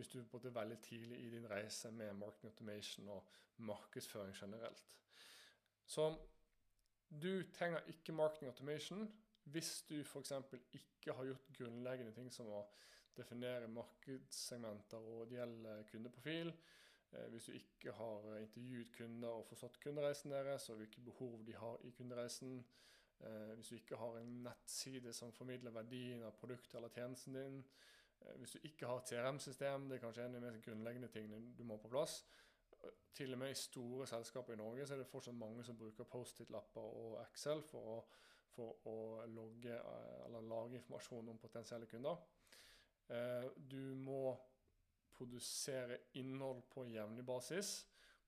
hvis 0.00 0.08
du 0.08 0.18
er 0.20 0.54
veldig 0.56 0.78
tidlig 0.80 1.18
i 1.20 1.30
din 1.30 1.48
reise 1.50 1.90
med 1.92 2.16
marketing 2.16 2.52
automation 2.52 3.08
og 3.08 3.26
markedsføring 3.68 4.34
generelt. 4.36 4.84
Så 5.84 6.16
du 7.22 7.42
trenger 7.52 7.84
ikke 7.92 8.12
marketing 8.12 8.48
automation 8.48 9.08
hvis 9.44 9.82
du 9.88 10.00
f.eks. 10.00 10.32
ikke 10.72 11.12
har 11.12 11.24
gjort 11.24 11.52
grunnleggende 11.58 12.12
ting 12.14 12.32
som 12.32 12.48
å 12.48 12.64
definere 13.16 13.68
markedssegmenter 13.68 15.08
og 15.12 15.24
ideell 15.26 15.56
kundeprofil. 15.90 16.52
Eh, 17.12 17.26
hvis 17.32 17.44
du 17.44 17.52
ikke 17.52 17.92
har 17.92 18.28
intervjuet 18.38 18.92
kunder 18.96 19.40
og 19.40 19.46
forstått 19.48 19.80
kundereisen 19.82 20.30
deres 20.32 20.68
og 20.70 20.78
hvilke 20.80 21.02
behov 21.04 21.42
de 21.46 21.56
har 21.58 21.80
i 21.84 21.90
kundereisen. 21.96 22.60
Eh, 23.20 23.54
hvis 23.56 23.68
du 23.68 23.74
ikke 23.74 23.98
har 24.00 24.18
en 24.18 24.36
nettside 24.46 25.12
som 25.12 25.32
formidler 25.32 25.74
verdien 25.74 26.22
av 26.22 26.36
produktet 26.38 26.78
eller 26.78 26.94
tjenesten 26.94 27.36
din. 27.36 27.64
Eh, 28.20 28.36
hvis 28.38 28.50
du 28.50 28.58
ikke 28.64 28.86
har 28.86 29.00
et 29.00 29.08
CRM-system, 29.08 29.88
det 29.88 29.96
er 29.96 30.04
kanskje 30.04 30.24
en 30.24 30.34
av 30.34 30.40
de 30.40 30.46
mest 30.46 30.64
grunnleggende 30.64 31.10
tingene 31.12 31.54
du 31.56 31.64
må 31.64 31.76
på 31.80 31.90
plass. 31.92 32.20
Eh, 32.72 32.96
til 33.14 33.32
og 33.34 33.42
med 33.42 33.54
i 33.54 33.58
store 33.58 34.06
selskaper 34.06 34.54
i 34.54 34.60
Norge 34.60 34.86
så 34.86 34.94
er 34.94 35.02
det 35.02 35.08
fortsatt 35.10 35.38
mange 35.38 35.64
som 35.64 35.78
bruker 35.78 36.08
Post-It-lapper 36.10 36.98
og 37.04 37.16
Excel 37.24 37.62
for 37.66 37.94
å, 37.94 37.98
for 38.54 38.88
å 38.90 38.98
logge 39.30 39.76
eh, 39.76 40.38
lage 40.40 40.80
informasjon 40.80 41.32
om 41.32 41.42
potensielle 41.42 41.88
kunder. 41.90 42.22
Du 43.56 43.96
må 43.98 44.36
produsere 45.10 45.96
innhold 46.20 46.60
på 46.70 46.84
jevnlig 46.86 47.24
basis. 47.26 47.72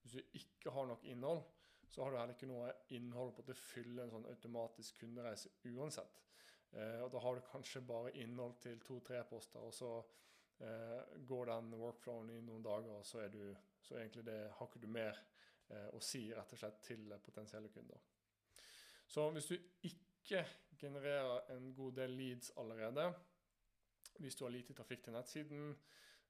Hvis 0.02 0.16
du 0.16 0.38
ikke 0.40 0.72
har 0.74 0.88
nok 0.90 1.04
innhold, 1.06 1.44
så 1.86 2.02
har 2.02 2.10
du 2.10 2.16
heller 2.18 2.34
ikke 2.34 2.48
noe 2.50 2.72
innhold 2.96 3.30
på 3.36 3.44
å 3.46 3.54
fylle 3.54 4.02
en 4.02 4.10
sånn 4.10 4.26
automatisk 4.26 4.98
kundereise 5.04 5.52
uansett. 5.70 6.18
Eh, 6.72 7.00
og 7.04 7.10
da 7.12 7.20
har 7.20 7.36
du 7.36 7.46
kanskje 7.50 7.84
bare 7.84 8.14
innhold 8.22 8.56
til 8.62 8.80
to-tre 8.80 9.24
poster, 9.28 9.60
og 9.60 9.74
så 9.74 9.90
eh, 10.64 11.18
går 11.28 11.50
den 11.50 11.74
workflowen 11.80 12.30
i 12.32 12.40
noen 12.40 12.64
dager, 12.64 12.94
og 12.96 13.06
så, 13.06 13.24
er 13.26 13.28
du, 13.34 13.42
så 13.80 13.98
egentlig 14.00 14.24
det, 14.26 14.38
har 14.56 14.70
ikke 14.70 14.82
du 14.82 14.88
mer 14.88 15.18
eh, 15.68 15.88
å 15.92 16.00
si 16.00 16.24
rett 16.32 16.52
og 16.56 16.62
slett 16.62 16.80
til 16.86 17.12
potensielle 17.24 17.68
kunder. 17.74 18.00
Så 19.06 19.28
hvis 19.30 19.50
du 19.50 19.56
ikke 19.84 20.46
genererer 20.80 21.52
en 21.52 21.74
god 21.76 21.92
del 22.00 22.16
leads 22.16 22.52
allerede, 22.56 23.10
hvis 24.18 24.36
du 24.36 24.44
har 24.44 24.54
lite 24.54 24.74
trafikk 24.76 25.04
til 25.04 25.12
nettsiden, 25.16 25.74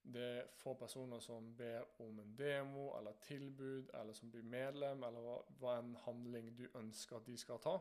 det 0.03 0.23
er 0.23 0.49
få 0.59 0.75
personer 0.75 1.21
som 1.23 1.53
ber 1.57 1.85
om 2.03 2.19
en 2.19 2.35
demo 2.39 2.89
eller 2.99 3.13
tilbud, 3.23 3.91
eller 3.95 4.13
som 4.13 4.31
blir 4.31 4.43
medlem, 4.43 5.05
eller 5.07 5.23
hva, 5.23 5.37
hva 5.61 5.77
en 5.79 5.95
handling 6.07 6.51
du 6.59 6.65
ønsker 6.75 7.21
at 7.21 7.27
de 7.27 7.37
skal 7.39 7.63
ta. 7.63 7.77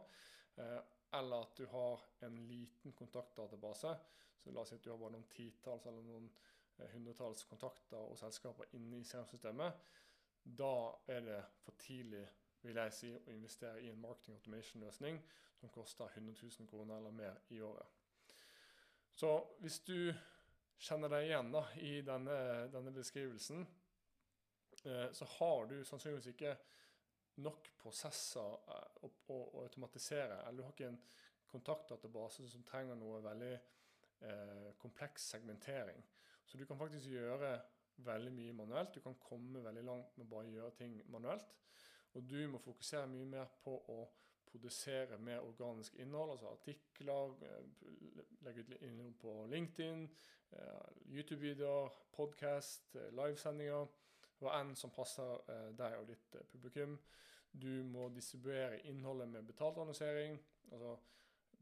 Eh, 0.61 0.77
eller 1.13 1.45
at 1.45 1.57
du 1.57 1.65
har 1.65 2.03
en 2.25 2.35
liten 2.47 2.93
kontaktdatabase. 2.93 3.95
Så 4.43 4.51
la 4.51 4.61
oss 4.61 4.71
si 4.71 4.77
at 4.79 4.83
du 4.83 4.91
har 4.91 4.99
bare 5.01 5.15
noen 5.15 5.29
titalls 5.29 5.85
eller 5.89 6.05
noen 6.05 6.29
eh, 6.77 6.87
hundretalls 6.93 7.43
kontakter 7.49 7.99
og 7.99 8.17
selskaper 8.19 8.71
inne 8.77 8.99
i 9.01 9.05
CRM-systemet. 9.05 9.91
Da 10.43 10.73
er 11.11 11.25
det 11.25 11.41
for 11.61 11.77
tidlig 11.77 12.23
vil 12.61 12.77
jeg 12.77 12.93
si, 12.93 13.09
å 13.17 13.33
investere 13.33 13.81
i 13.81 13.89
en 13.89 14.01
marketing 14.01 14.37
automation-løsning 14.37 15.17
som 15.57 15.71
koster 15.73 16.09
100 16.13 16.35
000 16.41 16.69
kroner 16.69 16.97
eller 16.97 17.13
mer 17.13 17.39
i 17.53 17.61
året. 17.61 17.97
Så 19.11 19.33
hvis 19.61 19.79
du 19.85 20.13
kjenner 20.81 21.11
deg 21.11 21.27
igjen 21.27 21.51
da, 21.53 21.63
i 21.81 21.99
denne, 22.05 22.37
denne 22.73 22.93
beskrivelsen, 22.93 23.65
eh, 24.85 25.09
så 25.13 25.27
har 25.37 25.67
du 25.69 25.81
sannsynligvis 25.85 26.31
ikke 26.33 26.55
nok 27.37 27.71
prosesser 27.79 28.57
eh, 28.67 29.03
å, 29.05 29.11
å, 29.27 29.37
å, 29.37 29.63
automatisere. 29.65 30.41
Eller 30.45 30.61
du 30.61 30.65
har 30.65 30.75
ikke 30.75 30.89
en 30.91 31.01
kontaktdatabase 31.51 32.47
som 32.49 32.63
trenger 32.67 32.99
noe 32.99 33.21
veldig 33.23 33.53
eh, 33.55 34.71
kompleks 34.81 35.29
segmentering. 35.35 36.01
Så 36.45 36.57
du 36.57 36.65
kan 36.67 36.79
faktisk 36.79 37.11
gjøre 37.11 37.53
veldig 38.03 38.31
mye 38.35 38.55
manuelt. 38.55 38.95
Du 38.95 39.03
kan 39.03 39.15
komme 39.21 39.63
veldig 39.63 39.83
langt 39.87 40.17
med 40.17 40.29
bare 40.31 40.49
å 40.49 40.55
gjøre 40.55 40.77
ting 40.79 40.97
manuelt. 41.11 41.55
Og 42.17 42.27
du 42.27 42.41
må 42.51 42.59
fokusere 42.59 43.07
mye 43.07 43.29
mer 43.29 43.53
på 43.63 43.77
å 43.93 44.01
produsere 44.51 45.15
mer 45.23 45.45
organisk 45.47 45.95
innhold, 46.03 46.33
altså 46.33 46.49
artikler, 46.51 47.37
eh, 47.47 48.23
legge 48.43 48.65
ut 48.65 48.81
innhold 48.81 49.15
på 49.21 49.35
LinkedIn, 49.47 50.09
eh, 50.51 50.89
YouTube-videoer, 51.15 51.89
podkast, 52.11 52.95
livesendinger. 53.15 53.87
Hva 54.41 54.57
enn 54.57 54.75
som 54.75 54.93
passer 54.93 55.43
deg 55.77 55.99
og 55.99 56.07
ditt 56.09 56.37
publikum. 56.49 56.95
Du 57.51 57.83
må 57.85 58.07
distribuere 58.09 58.79
innholdet 58.89 59.29
med 59.29 59.45
betalt 59.45 59.77
annonsering. 59.77 60.39
Altså 60.71 60.95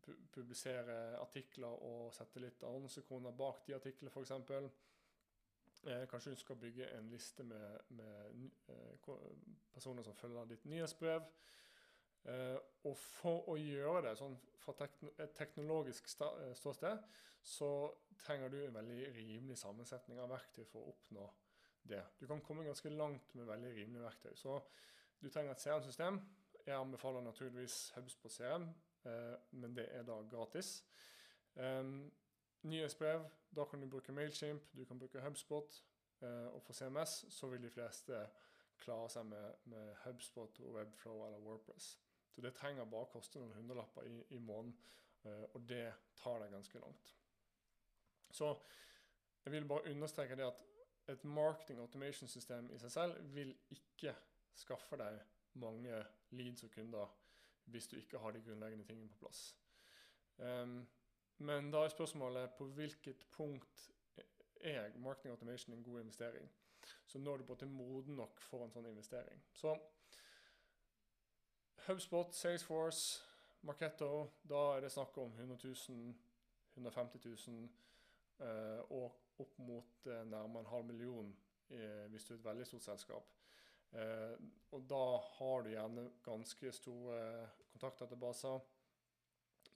pu 0.05 0.13
publisere 0.33 0.95
artikler 1.19 1.83
og 1.86 2.13
sette 2.15 2.41
litt 2.41 2.63
annonsekroner 2.63 3.36
bak 3.36 3.65
de 3.67 3.75
artiklene, 3.75 4.12
f.eks. 4.13 4.31
Eh, 5.88 6.05
kanskje 6.12 6.33
du 6.33 6.39
skal 6.39 6.59
bygge 6.59 6.89
en 6.98 7.09
liste 7.12 7.43
med, 7.43 7.91
med 7.95 8.50
eh, 8.69 9.09
personer 9.74 10.03
som 10.03 10.15
følger 10.15 10.50
ditt 10.50 10.65
nyhetsbrev. 10.65 11.27
Eh, 12.27 12.57
og 12.83 12.98
for 13.00 13.48
å 13.51 13.55
gjøre 13.59 14.09
det 14.09 14.17
sånn 14.19 14.36
fra 14.59 14.75
et 14.83 15.36
teknologisk 15.38 16.09
eh, 16.25 16.51
ståsted, 16.57 17.05
så 17.41 17.71
trenger 18.19 18.51
du 18.51 18.59
en 18.65 18.75
veldig 18.75 19.13
rimelig 19.15 19.57
sammensetning 19.62 20.19
av 20.19 20.33
verktøy 20.33 20.65
for 20.67 20.83
å 20.83 20.93
oppnå 20.93 21.29
det. 21.83 22.03
Du 22.19 22.27
kan 22.27 22.41
komme 22.41 22.63
ganske 22.63 22.89
langt 22.89 23.36
med 23.36 23.45
veldig 23.45 23.75
rimelige 23.75 24.03
verktøy. 24.03 24.36
Så 24.36 24.59
du 25.21 25.29
trenger 25.29 25.51
et 25.51 25.62
CRM-system. 25.62 26.21
Jeg 26.65 26.75
anbefaler 26.75 27.21
naturligvis 27.21 27.89
HubSpot 27.95 28.31
CRM, 28.31 28.69
eh, 29.05 29.36
men 29.51 29.75
det 29.75 29.88
er 29.91 30.03
da 30.03 30.21
gratis. 30.29 30.86
Um, 31.55 32.12
nyhetsbrev, 32.62 33.25
da 33.55 33.65
kan 33.65 33.81
du 33.81 33.89
bruke 33.89 34.12
Mailchimp, 34.12 34.63
du 34.77 34.86
kan 34.86 35.00
bruke 35.00 35.21
HubSpot. 35.21 35.83
Eh, 36.21 36.48
og 36.53 36.63
for 36.63 36.74
CMS 36.74 37.25
så 37.29 37.48
vil 37.48 37.63
de 37.63 37.69
fleste 37.69 38.27
klare 38.79 39.09
seg 39.09 39.25
med, 39.25 39.53
med 39.71 39.95
HubSpot, 40.03 40.59
Webflow 40.59 41.25
eller 41.25 41.39
Wordpress. 41.39 42.00
Så 42.31 42.41
det 42.41 42.53
trenger 42.55 42.86
bare 42.86 43.09
koste 43.12 43.39
noen 43.39 43.55
hundrelapper 43.55 44.07
i, 44.07 44.17
i 44.36 44.39
måneden, 44.39 44.75
eh, 45.24 45.45
og 45.53 45.63
det 45.69 45.86
tar 46.19 46.43
deg 46.43 46.51
ganske 46.51 46.79
langt. 46.79 47.15
Så 48.31 48.53
jeg 49.45 49.53
vil 49.53 49.67
bare 49.67 49.91
understreke 49.91 50.36
det 50.36 50.48
at 50.48 50.63
et 51.10 51.24
marketing 51.24 51.80
automation-system 51.82 52.70
i 52.74 52.80
seg 52.82 52.92
selv 52.94 53.34
vil 53.34 53.54
ikke 53.74 54.13
skaffe 54.60 54.98
deg 55.00 55.20
mange 55.60 56.04
leads 56.38 56.63
og 56.63 56.72
kunder 56.72 57.16
hvis 57.70 57.88
du 57.88 57.98
ikke 57.98 58.20
har 58.22 58.34
de 58.34 58.42
grunnleggende 58.42 58.86
tingene 58.86 59.10
på 59.10 59.18
plass. 59.24 59.44
Um, 60.38 60.88
men 61.38 61.72
da 61.72 61.84
er 61.84 61.94
spørsmålet 61.94 62.56
på 62.58 62.66
hvilket 62.78 63.25
punkt 63.32 63.92
er 64.62 64.98
marketing 64.98 65.32
automation 65.32 65.74
en 65.74 65.84
god 65.84 66.01
investering. 66.01 66.50
Så 67.06 67.20
nå 67.20 67.34
er 67.34 67.38
du 67.38 67.44
både 67.44 67.66
moden 67.66 68.16
nok 68.16 68.42
for 68.42 68.66
en 68.66 68.74
sånn 68.74 68.89
investering. 68.89 69.42
Så 69.54 69.75
HubSpot, 71.88 72.36
Salesforce, 72.36 73.24
Marketto, 73.62 74.30
da 74.50 74.60
er 74.75 74.84
det 74.84 74.92
snakk 74.92 75.18
om 75.18 75.32
100 75.34 75.58
000, 75.89 76.13
150 76.75 77.25
000 77.25 77.70
uh, 78.39 78.92
og 78.92 79.16
opp 79.43 79.60
mot 79.60 80.08
eh, 80.08 80.25
nærmere 80.27 80.65
en 80.65 80.74
halv 80.74 80.86
million 80.86 81.29
eh, 81.69 82.05
hvis 82.12 82.25
du 82.25 82.34
er 82.34 82.39
et 82.39 82.46
veldig 82.46 82.67
stort 82.67 82.88
selskap. 82.88 83.31
Eh, 83.91 84.36
og 84.72 84.84
da 84.89 85.05
har 85.38 85.63
du 85.63 85.72
gjerne 85.74 86.10
ganske 86.25 86.72
store 86.72 87.22
kontaktdatabaser. 87.72 88.60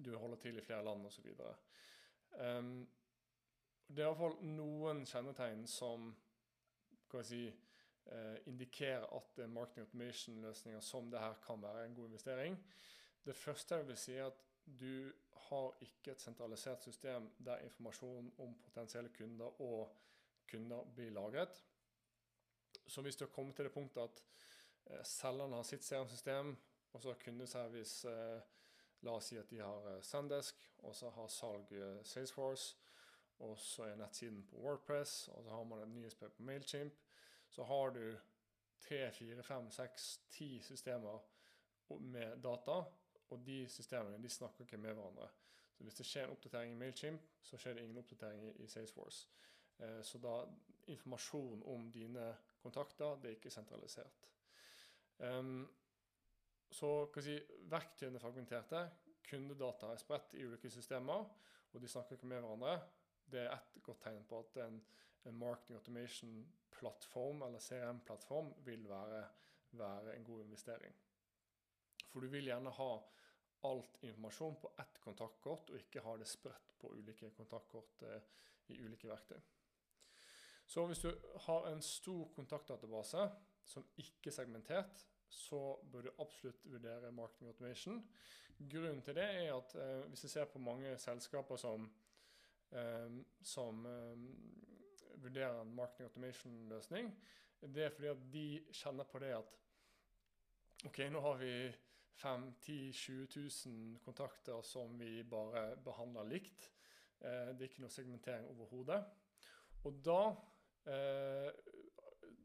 Du 0.06 0.16
holder 0.18 0.38
til 0.38 0.58
i 0.58 0.66
flere 0.66 0.86
land 0.86 1.06
osv. 1.06 1.30
Um, 2.34 2.88
det 3.88 4.02
er 4.02 4.08
iallfall 4.08 4.40
noen 4.48 5.04
kjennetegn 5.06 5.68
som 5.70 6.08
kan 7.12 7.26
si, 7.28 7.44
eh, 8.06 8.38
indikerer 8.50 9.06
at 9.06 9.44
marketing 9.50 9.86
automation-løsninger 9.86 10.82
som 10.82 11.12
det 11.12 11.20
her 11.20 11.36
kan 11.46 11.62
være 11.62 11.86
en 11.86 11.96
god 11.96 12.08
investering. 12.10 12.58
Det 13.26 13.36
første 13.36 13.76
jeg 13.76 13.88
vil 13.88 13.98
si 13.98 14.16
er 14.18 14.26
at 14.26 14.42
du 14.66 15.12
har 15.50 15.78
ikke 15.82 16.12
et 16.12 16.22
sentralisert 16.22 16.84
system 16.84 17.30
der 17.38 17.66
informasjon 17.66 18.32
om 18.38 18.56
potensielle 18.64 19.10
kunder 19.14 19.62
og 19.62 19.96
kunder 20.50 20.84
blir 20.96 21.12
lagret. 21.12 21.64
Så 22.88 23.02
hvis 23.02 23.16
du 23.16 23.26
har 23.26 23.32
kommet 23.32 23.56
til 23.56 23.66
det 23.66 23.74
punktet 23.74 24.02
at 24.02 24.24
eh, 24.86 25.04
selgerne 25.06 25.56
har 25.56 25.64
sitt 25.64 25.86
CRM-system, 25.86 26.56
og 26.94 27.02
så 27.02 27.14
har 27.14 27.22
kundeservice 27.26 28.10
eh, 28.10 28.42
La 29.04 29.18
oss 29.18 29.26
si 29.28 29.36
at 29.36 29.50
de 29.52 29.60
har 29.60 30.00
Sandesk, 30.02 30.62
og 30.88 30.96
så 30.96 31.10
har 31.12 31.28
salg 31.28 31.72
eh, 31.76 32.04
Salesforce, 32.08 32.78
og 33.44 33.58
så 33.60 33.90
er 33.90 33.98
nettsiden 34.00 34.44
på 34.48 34.62
Wordpress, 34.64 35.28
og 35.28 35.44
så 35.44 35.50
har 35.50 35.64
man 35.68 35.82
et 35.84 35.92
nyhetsbrev 35.92 36.30
på 36.30 36.44
Mailchimp. 36.44 36.94
Så 37.50 37.64
har 37.64 37.90
du 37.90 38.16
tre, 38.80 39.12
fire, 39.12 39.44
fem, 39.44 39.72
seks, 39.72 40.22
ti 40.32 40.62
systemer 40.64 41.20
med 42.00 42.38
data, 42.44 42.84
og 43.34 43.42
de 43.46 43.64
systemene 43.70 44.22
de 44.22 44.32
snakker 44.32 44.66
ikke 44.66 44.80
med 44.82 44.94
hverandre. 44.94 45.30
Så 45.74 45.84
Hvis 45.84 46.00
det 46.00 46.06
skjer 46.06 46.28
en 46.28 46.36
oppdatering 46.36 46.74
i 46.74 46.80
Mailchimp, 46.80 47.22
så 47.42 47.58
skjer 47.58 47.78
det 47.78 47.84
ingen 47.84 47.98
oppdatering 47.98 48.44
i, 48.62 48.68
Salesforce. 48.68 49.28
Eh, 49.80 50.02
så 50.06 50.22
da 50.22 50.36
informasjon 50.94 51.64
om 51.66 51.92
dine 51.92 52.28
kontakter, 52.62 53.18
det 53.22 53.30
er 53.30 53.38
ikke 53.40 53.52
sentralisert. 53.52 54.28
Um, 55.18 55.66
så 56.74 56.90
si, 57.22 57.38
verktøyene 57.70 58.18
er 58.18 58.24
fragmenterte. 58.24 58.82
Kundedata 59.28 59.92
er 59.94 60.02
spredt 60.02 60.36
i 60.38 60.46
ulike 60.46 60.72
systemer, 60.74 61.26
og 61.72 61.82
de 61.82 61.90
snakker 61.90 62.18
ikke 62.18 62.30
med 62.30 62.42
hverandre. 62.42 62.76
Det 63.32 63.46
er 63.46 63.56
et 63.56 63.84
godt 63.86 64.04
tegn 64.04 64.26
på 64.30 64.42
at 64.44 64.60
en, 64.66 64.80
en 65.30 65.40
marketing 65.40 65.80
automation-plattform 65.80 67.46
eller 67.48 67.64
CRM-plattform 67.64 68.52
vil 68.66 68.90
være, 68.90 69.24
være, 69.72 70.16
en 70.18 70.26
god 70.28 70.44
investering. 70.44 70.96
For 72.10 72.20
du 72.20 72.28
vil 72.28 72.50
gjerne 72.50 72.74
ha 72.78 72.90
alt 73.64 73.98
informasjon 74.02 74.60
på 74.62 74.72
ett 74.80 75.00
kontaktkort, 75.04 75.70
og 75.70 75.80
ikke 75.80 76.04
ha 76.06 76.18
det 76.20 76.28
spredt 76.30 76.76
på 76.80 76.94
ulike 76.98 77.32
kontaktkort 77.38 78.06
eh, 78.10 78.22
i 78.74 78.80
ulike 78.84 79.10
verktøy. 79.10 79.40
Så 80.66 80.86
hvis 80.88 81.04
du 81.04 81.10
har 81.46 81.68
en 81.70 81.82
stor 81.84 82.30
kontaktdatabase 82.36 83.26
som 83.68 83.86
ikke 84.00 84.32
er 84.32 84.38
segmentert, 84.38 85.04
så 85.30 85.80
bør 85.92 86.08
du 86.08 86.22
absolutt 86.22 86.66
vurdere 86.70 87.12
marketing 87.12 87.50
automation. 87.50 88.00
Grunnen 88.70 89.02
til 89.02 89.18
det 89.18 89.26
er 89.26 89.54
at 89.56 89.76
eh, 89.76 90.08
hvis 90.10 90.26
du 90.26 90.32
ser 90.32 90.46
på 90.46 90.62
mange 90.62 90.98
selskaper 91.02 91.60
som 91.60 91.90
eh, 92.72 93.22
som 93.42 93.86
ehm, 93.86 94.28
vurderer 95.24 95.62
en 95.62 95.76
marketing 95.76 96.10
automation-løsning, 96.10 97.12
det 97.62 97.84
er 97.84 97.90
fordi 97.90 98.08
at 98.08 98.24
de 98.34 98.48
kjenner 98.76 99.08
på 99.08 99.20
det 99.24 99.34
at 99.38 99.52
OK, 100.86 101.00
nå 101.12 101.22
har 101.24 101.38
vi 101.40 101.54
5 102.22 102.48
10 102.62 102.94
20 102.94 103.28
000 103.66 104.00
kontakter 104.06 104.62
som 104.62 104.98
vi 105.00 105.24
bare 105.24 105.76
behandler 105.84 106.30
likt. 106.30 106.70
Eh, 107.20 107.54
det 107.54 107.66
er 107.66 107.70
ikke 107.72 107.86
noe 107.86 107.94
segmentering 107.94 108.50
overhodet. 108.54 109.02
Og 109.84 109.98
da 110.06 110.20
eh, 110.88 111.50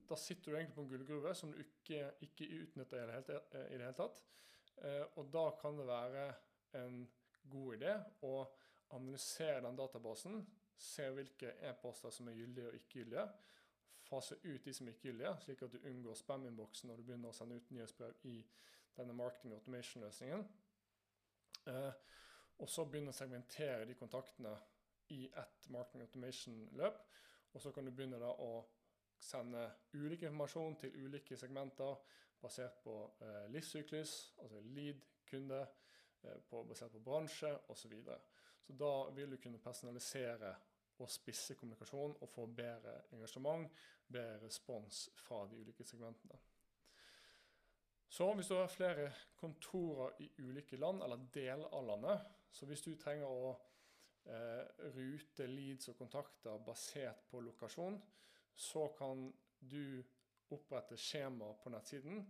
da 0.08 0.16
sitter 0.16 0.50
du 0.50 0.56
egentlig 0.56 0.74
på 0.74 0.82
en 0.82 0.88
gullgruve 0.88 1.34
som 1.36 1.52
du 1.52 1.58
ikke, 1.60 2.12
ikke 2.24 2.48
utnytter 2.62 3.02
i 3.02 3.06
det, 3.06 3.16
hele, 3.18 3.40
i 3.48 3.76
det 3.76 3.82
hele 3.84 3.96
tatt. 3.96 4.22
Eh, 4.84 5.04
og 5.20 5.28
da 5.32 5.44
kan 5.60 5.76
det 5.78 5.86
være 5.88 6.24
en 6.80 7.02
god 7.50 7.76
idé 7.76 7.92
å 8.24 8.32
analysere 8.96 9.60
den 9.64 9.76
databasen, 9.76 10.40
se 10.78 11.08
hvilke 11.12 11.56
e-poster 11.68 12.12
som 12.14 12.28
er 12.30 12.38
gyldige 12.38 12.70
og 12.70 12.78
ikke 12.78 13.00
gyldige, 13.00 13.26
fase 14.08 14.38
ut 14.44 14.64
de 14.64 14.72
som 14.72 14.88
er 14.88 14.94
ikke 14.94 15.10
gyldige, 15.10 15.34
slik 15.42 15.64
at 15.66 15.74
du 15.74 15.88
unngår 15.90 16.16
spam-innboksen 16.16 16.88
når 16.88 17.00
du 17.00 17.08
begynner 17.08 17.32
å 17.32 17.36
sende 17.36 17.58
ut 17.58 17.72
nyhetsbrev 17.74 18.28
i 18.30 18.36
denne 18.98 19.16
marketing 19.16 19.54
automation-løsningen. 19.56 20.44
Eh, 21.66 21.92
og 22.58 22.70
så 22.70 22.84
begynne 22.84 23.14
å 23.14 23.16
segmentere 23.16 23.86
de 23.86 23.94
kontaktene 23.98 24.54
i 25.14 25.24
ett 25.28 25.68
marketing 25.72 26.04
automation-løp. 26.06 27.04
Og 27.54 27.62
så 27.62 27.72
kan 27.72 27.86
du 27.86 27.92
begynne 27.94 28.20
da 28.20 28.32
å 28.34 28.52
sende 29.18 29.64
ulik 29.92 30.22
informasjon 30.22 30.76
til 30.82 31.04
ulike 31.04 31.36
segmenter 31.36 31.96
basert 32.40 32.82
på 32.84 32.96
eh, 33.20 33.46
livssyklus, 33.50 34.34
altså 34.42 34.60
lead, 34.60 35.00
kunde, 35.26 35.60
eh, 36.22 36.40
på, 36.50 36.62
basert 36.64 36.92
på 36.94 37.02
bransje 37.02 37.50
osv. 37.68 37.94
Så 38.62 38.76
da 38.78 38.92
vil 39.14 39.30
du 39.30 39.40
kunne 39.42 39.62
personalisere 39.62 40.54
og 40.98 41.10
spisse 41.10 41.54
kommunikasjon 41.54 42.16
og 42.20 42.30
få 42.30 42.46
bedre 42.46 42.94
engasjement, 43.14 43.70
bedre 44.06 44.46
respons 44.46 45.08
fra 45.16 45.44
de 45.50 45.60
ulike 45.62 45.86
segmentene. 45.86 46.38
Så 48.08 48.30
hvis 48.34 48.48
du 48.48 48.54
har 48.56 48.70
flere 48.72 49.10
kontorer 49.36 50.16
i 50.24 50.30
ulike 50.38 50.76
land, 50.76 51.02
eller 51.04 51.26
deler 51.34 51.74
av 51.76 51.86
landet, 51.86 52.28
så 52.50 52.66
hvis 52.66 52.82
du 52.82 52.94
trenger 52.96 53.28
å 53.28 53.50
eh, 54.24 54.64
rute 54.96 55.46
leads 55.46 55.90
og 55.92 55.98
kontakter 55.98 56.62
basert 56.64 57.26
på 57.30 57.42
lokasjon, 57.44 57.98
så 58.54 58.88
kan 58.98 59.28
du 59.60 60.00
opprette 60.54 60.96
skjema 60.96 61.52
på 61.62 61.70
nettsiden, 61.70 62.24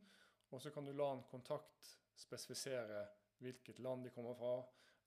og 0.51 0.63
så 0.63 0.73
kan 0.75 0.87
du 0.89 0.93
la 0.97 1.13
en 1.15 1.25
kontakt 1.31 1.95
spesifisere 2.19 3.05
hvilket 3.39 3.79
land 3.79 4.05
de 4.05 4.11
kommer 4.11 4.35
fra, 4.35 4.57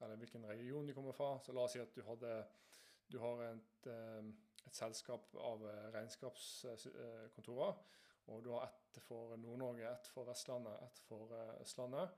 eller 0.02 0.16
hvilken 0.22 0.46
region 0.48 0.88
de 0.88 0.94
kommer 0.94 1.12
fra. 1.12 1.34
Så 1.44 1.54
la 1.54 1.66
oss 1.66 1.76
si 1.76 1.82
at 1.82 1.94
du, 1.96 2.02
hadde, 2.08 2.36
du 3.12 3.20
har 3.22 3.44
et, 3.50 3.90
eh, 3.92 4.30
et, 4.64 4.76
selskap 4.78 5.36
av 5.36 5.66
eh, 5.68 5.90
regnskapskontorer. 5.98 7.76
Og 8.28 8.44
du 8.44 8.52
har 8.54 8.68
ett 8.68 9.00
for 9.02 9.36
Nord-Norge, 9.36 9.90
ett 9.90 10.08
for 10.08 10.28
Vestlandet, 10.30 10.84
ett 10.84 11.00
for 11.08 11.34
eh, 11.36 11.62
Østlandet. 11.62 12.10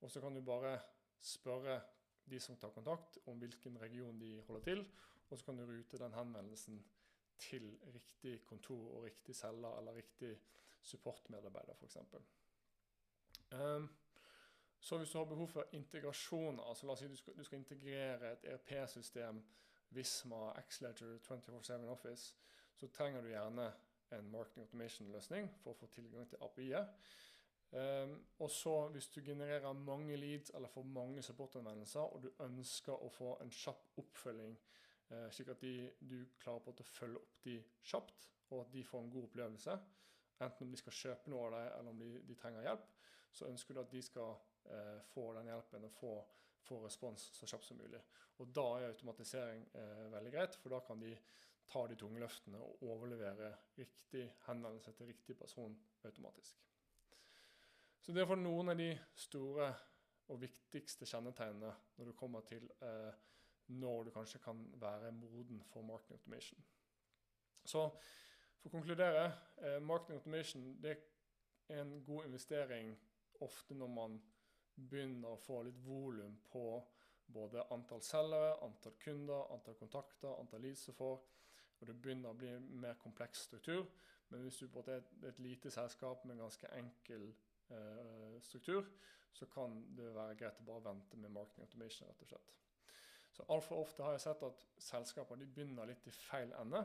Og 0.00 0.10
så 0.10 0.20
kan 0.20 0.34
du 0.34 0.42
bare 0.44 0.78
spørre 1.20 1.80
de 2.30 2.40
som 2.40 2.56
tar 2.56 2.70
kontakt, 2.70 3.18
om 3.26 3.38
hvilken 3.38 3.80
region 3.80 4.20
de 4.20 4.40
holder 4.46 4.62
til. 4.62 4.84
Og 5.30 5.38
så 5.38 5.44
kan 5.44 5.56
du 5.56 5.66
rute 5.66 5.98
den 5.98 6.14
henvendelsen 6.14 6.84
til 7.38 7.78
riktig 7.94 8.44
kontor 8.44 8.96
og 8.96 9.04
riktig 9.04 9.36
selger 9.36 9.78
eller 9.78 9.94
riktig 9.94 10.38
supportmedarbeider, 10.82 11.74
f.eks. 11.74 11.96
Um, 13.52 13.88
så 14.80 14.98
hvis 14.98 15.10
du 15.10 15.18
har 15.18 15.24
behov 15.24 15.48
for 15.48 15.64
integrasjoner, 15.72 16.62
altså 16.62 16.86
la 16.86 16.92
oss 16.92 17.02
si 17.04 17.08
du 17.08 17.16
skal, 17.16 17.36
du 17.36 17.44
skal 17.44 17.58
integrere 17.58 18.32
et 18.32 18.44
ERP-system, 18.44 19.42
Visma, 19.90 20.52
Xledger, 20.70 21.18
24-7 21.18 21.72
Office, 21.72 22.36
så 22.74 22.88
trenger 22.88 23.20
du 23.20 23.28
gjerne 23.28 23.72
en 24.16 24.30
marketing 24.30 24.64
automation-løsning 24.66 25.50
for 25.62 25.74
å 25.74 25.80
få 25.80 25.90
tilgang 25.94 26.28
til 26.28 26.42
API-et. 26.44 26.94
Um, 27.70 27.78
ehm, 27.78 28.14
og 28.42 28.50
så 28.50 28.74
hvis 28.90 29.08
du 29.14 29.20
genererer 29.22 29.72
mange 29.72 30.16
leads 30.16 30.50
eller 30.54 30.68
får 30.68 30.88
mange 30.90 31.22
supportanvendelser, 31.22 32.00
og 32.00 32.22
du 32.22 32.30
ønsker 32.42 32.92
å 32.92 33.10
få 33.14 33.36
en 33.44 33.52
kjapp 33.54 34.00
oppfølging, 34.02 34.56
uh, 35.12 35.28
slik 35.30 35.52
at 35.54 35.62
de, 35.62 35.74
du 36.00 36.18
klarer 36.42 36.64
på 36.66 36.74
å 36.74 36.90
følge 36.90 37.22
opp 37.22 37.40
de 37.44 37.60
kjapt, 37.92 38.28
og 38.50 38.64
at 38.64 38.72
de 38.74 38.84
får 38.84 39.04
en 39.04 39.12
god 39.14 39.28
opplevelse, 39.28 39.78
enten 40.40 40.66
om 40.66 40.72
de 40.72 40.80
skal 40.80 40.96
kjøpe 40.96 41.30
noe 41.30 41.46
av 41.46 41.56
deg 41.56 41.66
eller 41.78 41.94
om 41.94 42.02
de, 42.02 42.10
de 42.26 42.36
trenger 42.38 42.66
hjelp, 42.66 42.86
så 43.30 43.46
ønsker 43.46 43.76
du 43.76 43.82
at 43.84 43.92
de 43.92 44.02
skal 44.02 44.32
uh, 44.34 44.98
få 45.12 45.30
den 45.36 45.50
hjelpen 45.52 45.86
og 45.86 45.92
få, 45.94 46.14
få, 46.66 46.80
respons 46.84 47.28
så 47.36 47.46
kjapt 47.50 47.68
som 47.68 47.78
mulig. 47.78 48.00
Og 48.40 48.50
Da 48.56 48.66
er 48.78 48.88
automatisering 48.88 49.66
uh, 49.76 50.08
veldig 50.16 50.32
greit, 50.34 50.58
for 50.58 50.74
da 50.74 50.80
kan 50.86 51.02
de 51.02 51.12
ta 51.70 51.86
de 51.86 51.96
tunge 51.98 52.20
løftene 52.20 52.58
og 52.58 52.82
overlevere 52.82 53.52
riktig 53.78 54.26
henvendelse 54.46 54.92
til 54.96 55.06
riktig 55.06 55.36
person 55.38 55.76
automatisk. 56.04 56.56
Så 58.00 58.12
Det 58.12 58.22
er 58.22 58.26
for 58.26 58.40
noen 58.40 58.72
av 58.72 58.78
de 58.78 58.90
store 59.14 59.68
og 60.30 60.40
viktigste 60.40 61.06
kjennetegnene 61.06 61.72
når 61.96 62.10
du 62.10 62.12
kommer 62.16 62.46
til 62.46 62.70
eh, 62.82 63.12
når 63.70 64.04
du 64.04 64.10
kanskje 64.10 64.40
kan 64.42 64.64
være 64.80 65.12
moden 65.12 65.62
for 65.70 65.82
marketing 65.82 66.18
automation. 66.18 66.64
Så 67.64 67.90
For 68.60 68.68
å 68.68 68.72
konkludere, 68.74 69.24
eh, 69.64 69.78
marketing 69.80 70.18
automation 70.18 70.64
det 70.82 70.96
er 71.68 71.80
en 71.80 72.04
god 72.04 72.24
investering 72.24 72.90
ofte 73.40 73.74
når 73.74 73.88
man 73.88 74.18
begynner 74.74 75.32
å 75.32 75.40
få 75.40 75.62
litt 75.62 75.78
volum 75.84 76.34
på 76.50 76.64
både 77.32 77.64
antall 77.72 78.02
selgere, 78.02 78.58
antall 78.64 78.96
kunder, 79.00 79.46
antall 79.54 79.78
kontakter, 79.78 80.34
antall 80.40 80.60
leads 80.60 80.84
du 80.86 80.92
får. 80.92 81.20
Og 81.80 81.88
det 81.88 81.96
begynner 82.02 82.30
å 82.32 82.38
bli 82.38 82.50
en 82.52 82.66
mer 82.80 82.98
kompleks 83.00 83.46
struktur. 83.48 83.86
Men 84.30 84.44
hvis 84.44 84.60
du 84.60 84.68
på 84.70 84.82
er 84.86 85.02
et, 85.26 85.38
lite 85.42 85.70
selskap 85.70 86.24
med 86.24 86.36
en 86.36 86.44
ganske 86.44 86.68
enkel 86.76 87.26
eh, 87.70 88.36
struktur, 88.42 88.86
så 89.32 89.46
kan 89.46 89.80
det 89.96 90.14
være 90.14 90.36
greit 90.38 90.60
å 90.60 90.66
bare 90.66 90.84
vente 90.90 91.16
med 91.16 91.32
marketing 91.34 91.64
automation. 91.64 92.08
rett 92.08 92.22
og 92.22 92.28
slett. 92.28 92.56
Så 93.32 93.46
Altfor 93.48 93.82
ofte 93.82 94.02
har 94.02 94.16
jeg 94.16 94.24
sett 94.26 94.42
at 94.42 94.64
selskaper 94.78 95.36
begynner 95.36 95.86
litt 95.86 96.06
i 96.06 96.14
feil 96.14 96.52
ende. 96.60 96.82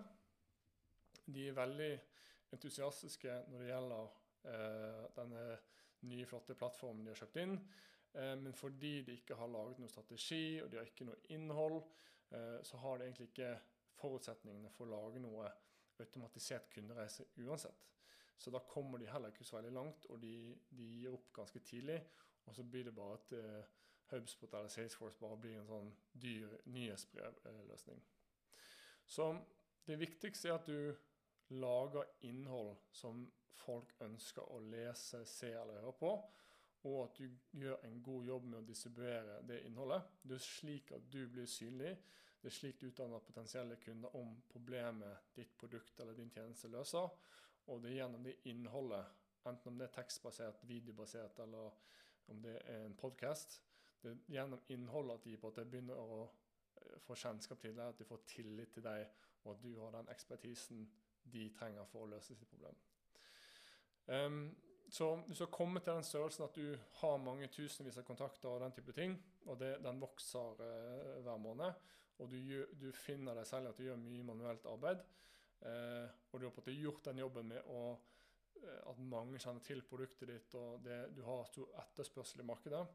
De 1.25 1.47
er 1.49 1.58
veldig 1.58 1.93
entusiastiske 2.53 3.39
når 3.49 3.63
det 3.63 3.71
gjelder 3.71 4.12
eh, 4.51 5.05
denne 5.17 5.45
nye, 6.05 6.25
flotte 6.29 6.55
plattformen 6.58 7.05
de 7.05 7.13
har 7.13 7.21
kjøpt 7.23 7.39
inn. 7.41 7.55
Eh, 8.13 8.36
men 8.41 8.53
fordi 8.53 9.01
de 9.08 9.17
ikke 9.19 9.38
har 9.39 9.51
laget 9.51 9.81
noen 9.81 9.91
strategi 9.91 10.62
og 10.62 10.69
de 10.71 10.79
har 10.79 10.89
ikke 10.89 11.08
noe 11.10 11.23
innhold, 11.34 11.81
eh, 12.31 12.60
så 12.63 12.79
har 12.84 12.99
de 12.99 13.10
egentlig 13.10 13.31
ikke 13.31 13.51
forutsetningene 14.05 14.71
for 14.77 14.85
å 14.85 14.93
lage 14.93 15.21
noe 15.23 15.49
automatisert 15.99 16.69
kundereise 16.73 17.25
uansett. 17.41 17.85
Så 18.37 18.51
da 18.51 18.59
kommer 18.59 18.99
de 18.99 19.07
heller 19.07 19.31
ikke 19.31 19.47
så 19.47 19.57
veldig 19.57 19.73
langt, 19.73 20.05
og 20.11 20.19
de, 20.21 20.55
de 20.69 20.87
gir 20.99 21.15
opp 21.15 21.31
ganske 21.33 21.59
tidlig. 21.65 22.01
Og 22.45 22.55
så 22.55 22.63
blir 22.63 22.83
det 22.85 22.95
bare 22.95 23.15
at 23.17 23.31
uh, 23.39 23.63
Hubspot 24.11 24.53
eller 24.53 24.69
Salesforce 24.69 25.17
bare 25.19 25.39
blir 25.41 25.57
en 25.59 25.69
sånn 25.69 25.87
dyr 26.11 26.51
nyhetsbrevløsning. 26.69 28.03
Så 29.05 29.31
det 29.87 29.97
viktigste 30.01 30.51
er 30.51 30.59
at 30.59 30.67
du 30.69 31.55
lager 31.55 32.11
innhold 32.27 32.75
som 32.93 33.23
folk 33.55 33.93
ønsker 34.05 34.45
å 34.51 34.59
lese, 34.67 35.23
se 35.25 35.51
eller 35.53 35.81
høre 35.81 35.95
på. 35.99 36.11
Og 36.85 36.99
at 37.07 37.17
du 37.17 37.37
gjør 37.57 37.81
en 37.87 38.01
god 38.05 38.27
jobb 38.29 38.45
med 38.51 38.59
å 38.59 38.67
distribuere 38.67 39.39
det 39.47 39.63
innholdet. 39.65 40.11
Det 40.21 40.37
er 40.37 40.45
slik 40.45 40.91
at 40.93 41.07
du 41.09 41.23
blir 41.31 41.49
synlig. 41.49 41.95
Det 42.45 42.51
er 42.51 42.58
slik 42.60 42.75
du 42.77 42.91
utdanner 42.91 43.23
potensielle 43.25 43.75
kunder 43.81 44.15
om 44.19 44.36
problemet 44.51 45.31
ditt 45.34 45.55
produkt 45.58 45.99
eller 45.99 46.13
din 46.13 46.29
tjeneste 46.29 46.69
løser. 46.69 47.08
Og 47.73 47.79
det 47.81 47.89
er 47.89 47.95
gjennom 48.03 48.27
det 48.27 48.36
innholdet, 48.51 49.08
enten 49.49 49.71
om 49.71 49.79
det 49.79 49.88
er 49.88 49.95
tekstbasert, 49.95 50.62
videobasert 50.69 51.39
eller 51.41 51.79
om 52.29 52.43
det 52.43 52.60
er 52.69 52.84
en 52.86 52.93
podkast, 53.01 53.58
det 54.03 54.12
er 54.12 54.36
gjennom 54.36 54.62
innholdet 54.69 55.17
at 55.17 55.25
de 55.25 55.34
på 55.41 55.49
at 55.49 55.63
begynner 55.71 55.97
å 55.97 56.19
eh, 56.27 56.99
få 57.08 57.17
kjennskap 57.17 57.65
til 57.65 57.73
deg, 57.73 57.88
at 57.88 57.97
de 57.97 58.08
får 58.12 58.21
tillit 58.29 58.77
til 58.77 58.86
deg, 58.86 59.08
og 59.41 59.55
at 59.55 59.65
du 59.65 59.71
har 59.79 59.97
den 59.97 60.13
ekspertisen 60.13 60.86
de 61.34 61.47
trenger 61.58 61.89
for 61.89 62.05
å 62.05 62.12
løse 62.13 62.38
sitt 62.38 62.53
problem. 62.53 62.77
Um, 64.05 64.39
så 64.93 65.15
hvis 65.25 65.41
du 65.41 65.47
har 65.47 65.53
kommet 65.58 65.84
til 65.84 65.97
den 65.97 66.05
størrelsen 66.05 66.45
at 66.45 66.62
du 66.62 66.77
har 67.01 67.17
mange 67.17 67.49
tusenvis 67.49 67.97
av 67.97 68.05
kontakter 68.05 68.53
og 68.53 68.62
den 68.62 68.77
type 68.77 68.93
ting, 68.93 69.17
og 69.49 69.58
det, 69.58 69.79
den 69.81 70.01
vokser 70.05 70.62
uh, 70.62 71.23
hver 71.25 71.41
måned, 71.41 71.73
og 72.23 72.32
du, 72.32 72.39
du, 72.80 72.89
finner 72.95 73.36
deg 73.36 73.47
selv 73.49 73.71
at 73.71 73.80
du 73.80 73.86
gjør 73.88 73.99
mye 73.99 74.25
manuelt 74.28 74.67
arbeid, 74.71 75.01
eh, 75.67 76.06
og 76.32 76.39
du 76.39 76.47
har 76.47 76.54
på 76.54 76.62
en 76.62 76.67
måte 76.67 76.78
gjort 76.78 77.10
den 77.10 77.23
jobben 77.23 77.49
med 77.51 77.71
å, 77.71 77.82
uh, 78.62 78.82
at 78.91 79.01
mange 79.04 79.41
kjenner 79.41 79.65
til 79.65 79.84
produktet 79.88 80.32
ditt, 80.32 80.56
og 80.60 80.86
det, 80.86 81.01
du 81.15 81.23
har 81.28 81.43
stor 81.49 81.73
etterspørsel 81.84 82.43
i 82.43 82.47
markedet, 82.47 82.86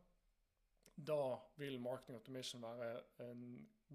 da 1.00 1.36
vil 1.56 1.80
marketing 1.80 2.18
automation 2.18 2.64
være 2.64 2.90
en 3.24 3.44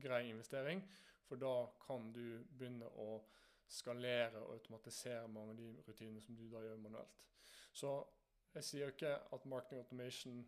grei 0.01 0.29
investering. 0.29 0.81
For 1.25 1.41
da 1.41 1.65
kan 1.81 2.11
du 2.13 2.43
begynne 2.53 2.89
å 3.01 3.19
skalere 3.69 4.41
og 4.43 4.53
automatisere 4.59 5.29
mange 5.31 5.55
av 5.55 5.59
de 5.59 5.69
rutinene 5.87 6.21
som 6.21 6.37
du 6.37 6.45
da 6.51 6.61
gjør 6.61 6.81
manuelt. 6.81 7.23
Så 7.73 7.95
jeg 8.55 8.67
sier 8.67 8.93
ikke 8.93 9.15
at 9.35 9.47
marketing 9.49 9.81
automation 9.81 10.43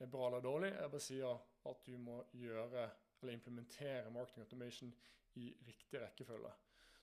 er 0.00 0.10
bra 0.10 0.28
eller 0.28 0.44
dårlig. 0.44 0.70
Jeg 0.72 0.92
bare 0.94 1.06
sier 1.06 1.42
at 1.70 1.82
du 1.86 1.96
må 2.00 2.20
gjøre 2.38 2.86
eller 3.22 3.32
implementere 3.32 4.10
marketing 4.10 4.42
automation 4.42 4.94
i 5.34 5.52
riktig 5.66 6.00
rekkefølge. 6.00 6.52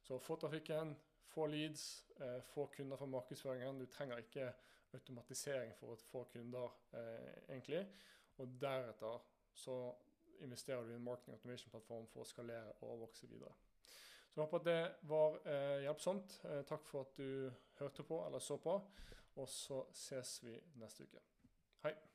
Så 0.02 0.20
få 0.20 0.36
trafikken, 0.36 0.96
få 1.28 1.46
leads, 1.46 2.06
eh, 2.20 2.42
få 2.42 2.66
kunder 2.66 2.98
fra 2.98 3.06
markedsføringen. 3.06 3.80
Du 3.80 3.86
trenger 3.86 4.18
ikke 4.18 4.54
automatisering 4.94 5.74
for 5.76 5.94
å 5.94 5.96
få 5.96 6.24
kunder, 6.34 6.70
eh, 6.94 7.56
egentlig. 7.56 7.88
Og 8.38 8.48
deretter 8.62 9.20
så 9.54 9.94
investerer 10.40 10.84
du 10.84 10.92
i 10.92 10.96
en 10.96 11.04
marketing 11.04 11.34
automation-plattform 11.34 12.08
for 12.08 12.24
å 12.24 12.26
skalere 12.26 12.72
og 12.82 13.00
vokse 13.00 13.28
videre. 13.28 13.54
Så 14.30 14.38
jeg 14.38 14.46
håper 14.46 14.60
at 14.60 14.66
det 14.66 15.10
var 15.10 15.40
eh, 15.46 15.82
hjelpsomt. 15.86 16.40
Eh, 16.46 16.62
takk 16.70 16.86
for 16.88 17.08
at 17.08 17.18
du 17.18 17.52
hørte 17.80 18.04
på 18.04 18.22
eller 18.26 18.40
så 18.40 18.58
på. 18.58 18.78
Og 19.36 19.50
så 19.50 19.84
ses 19.94 20.40
vi 20.44 20.56
neste 20.76 21.04
uke. 21.04 21.26
Hei. 21.84 22.09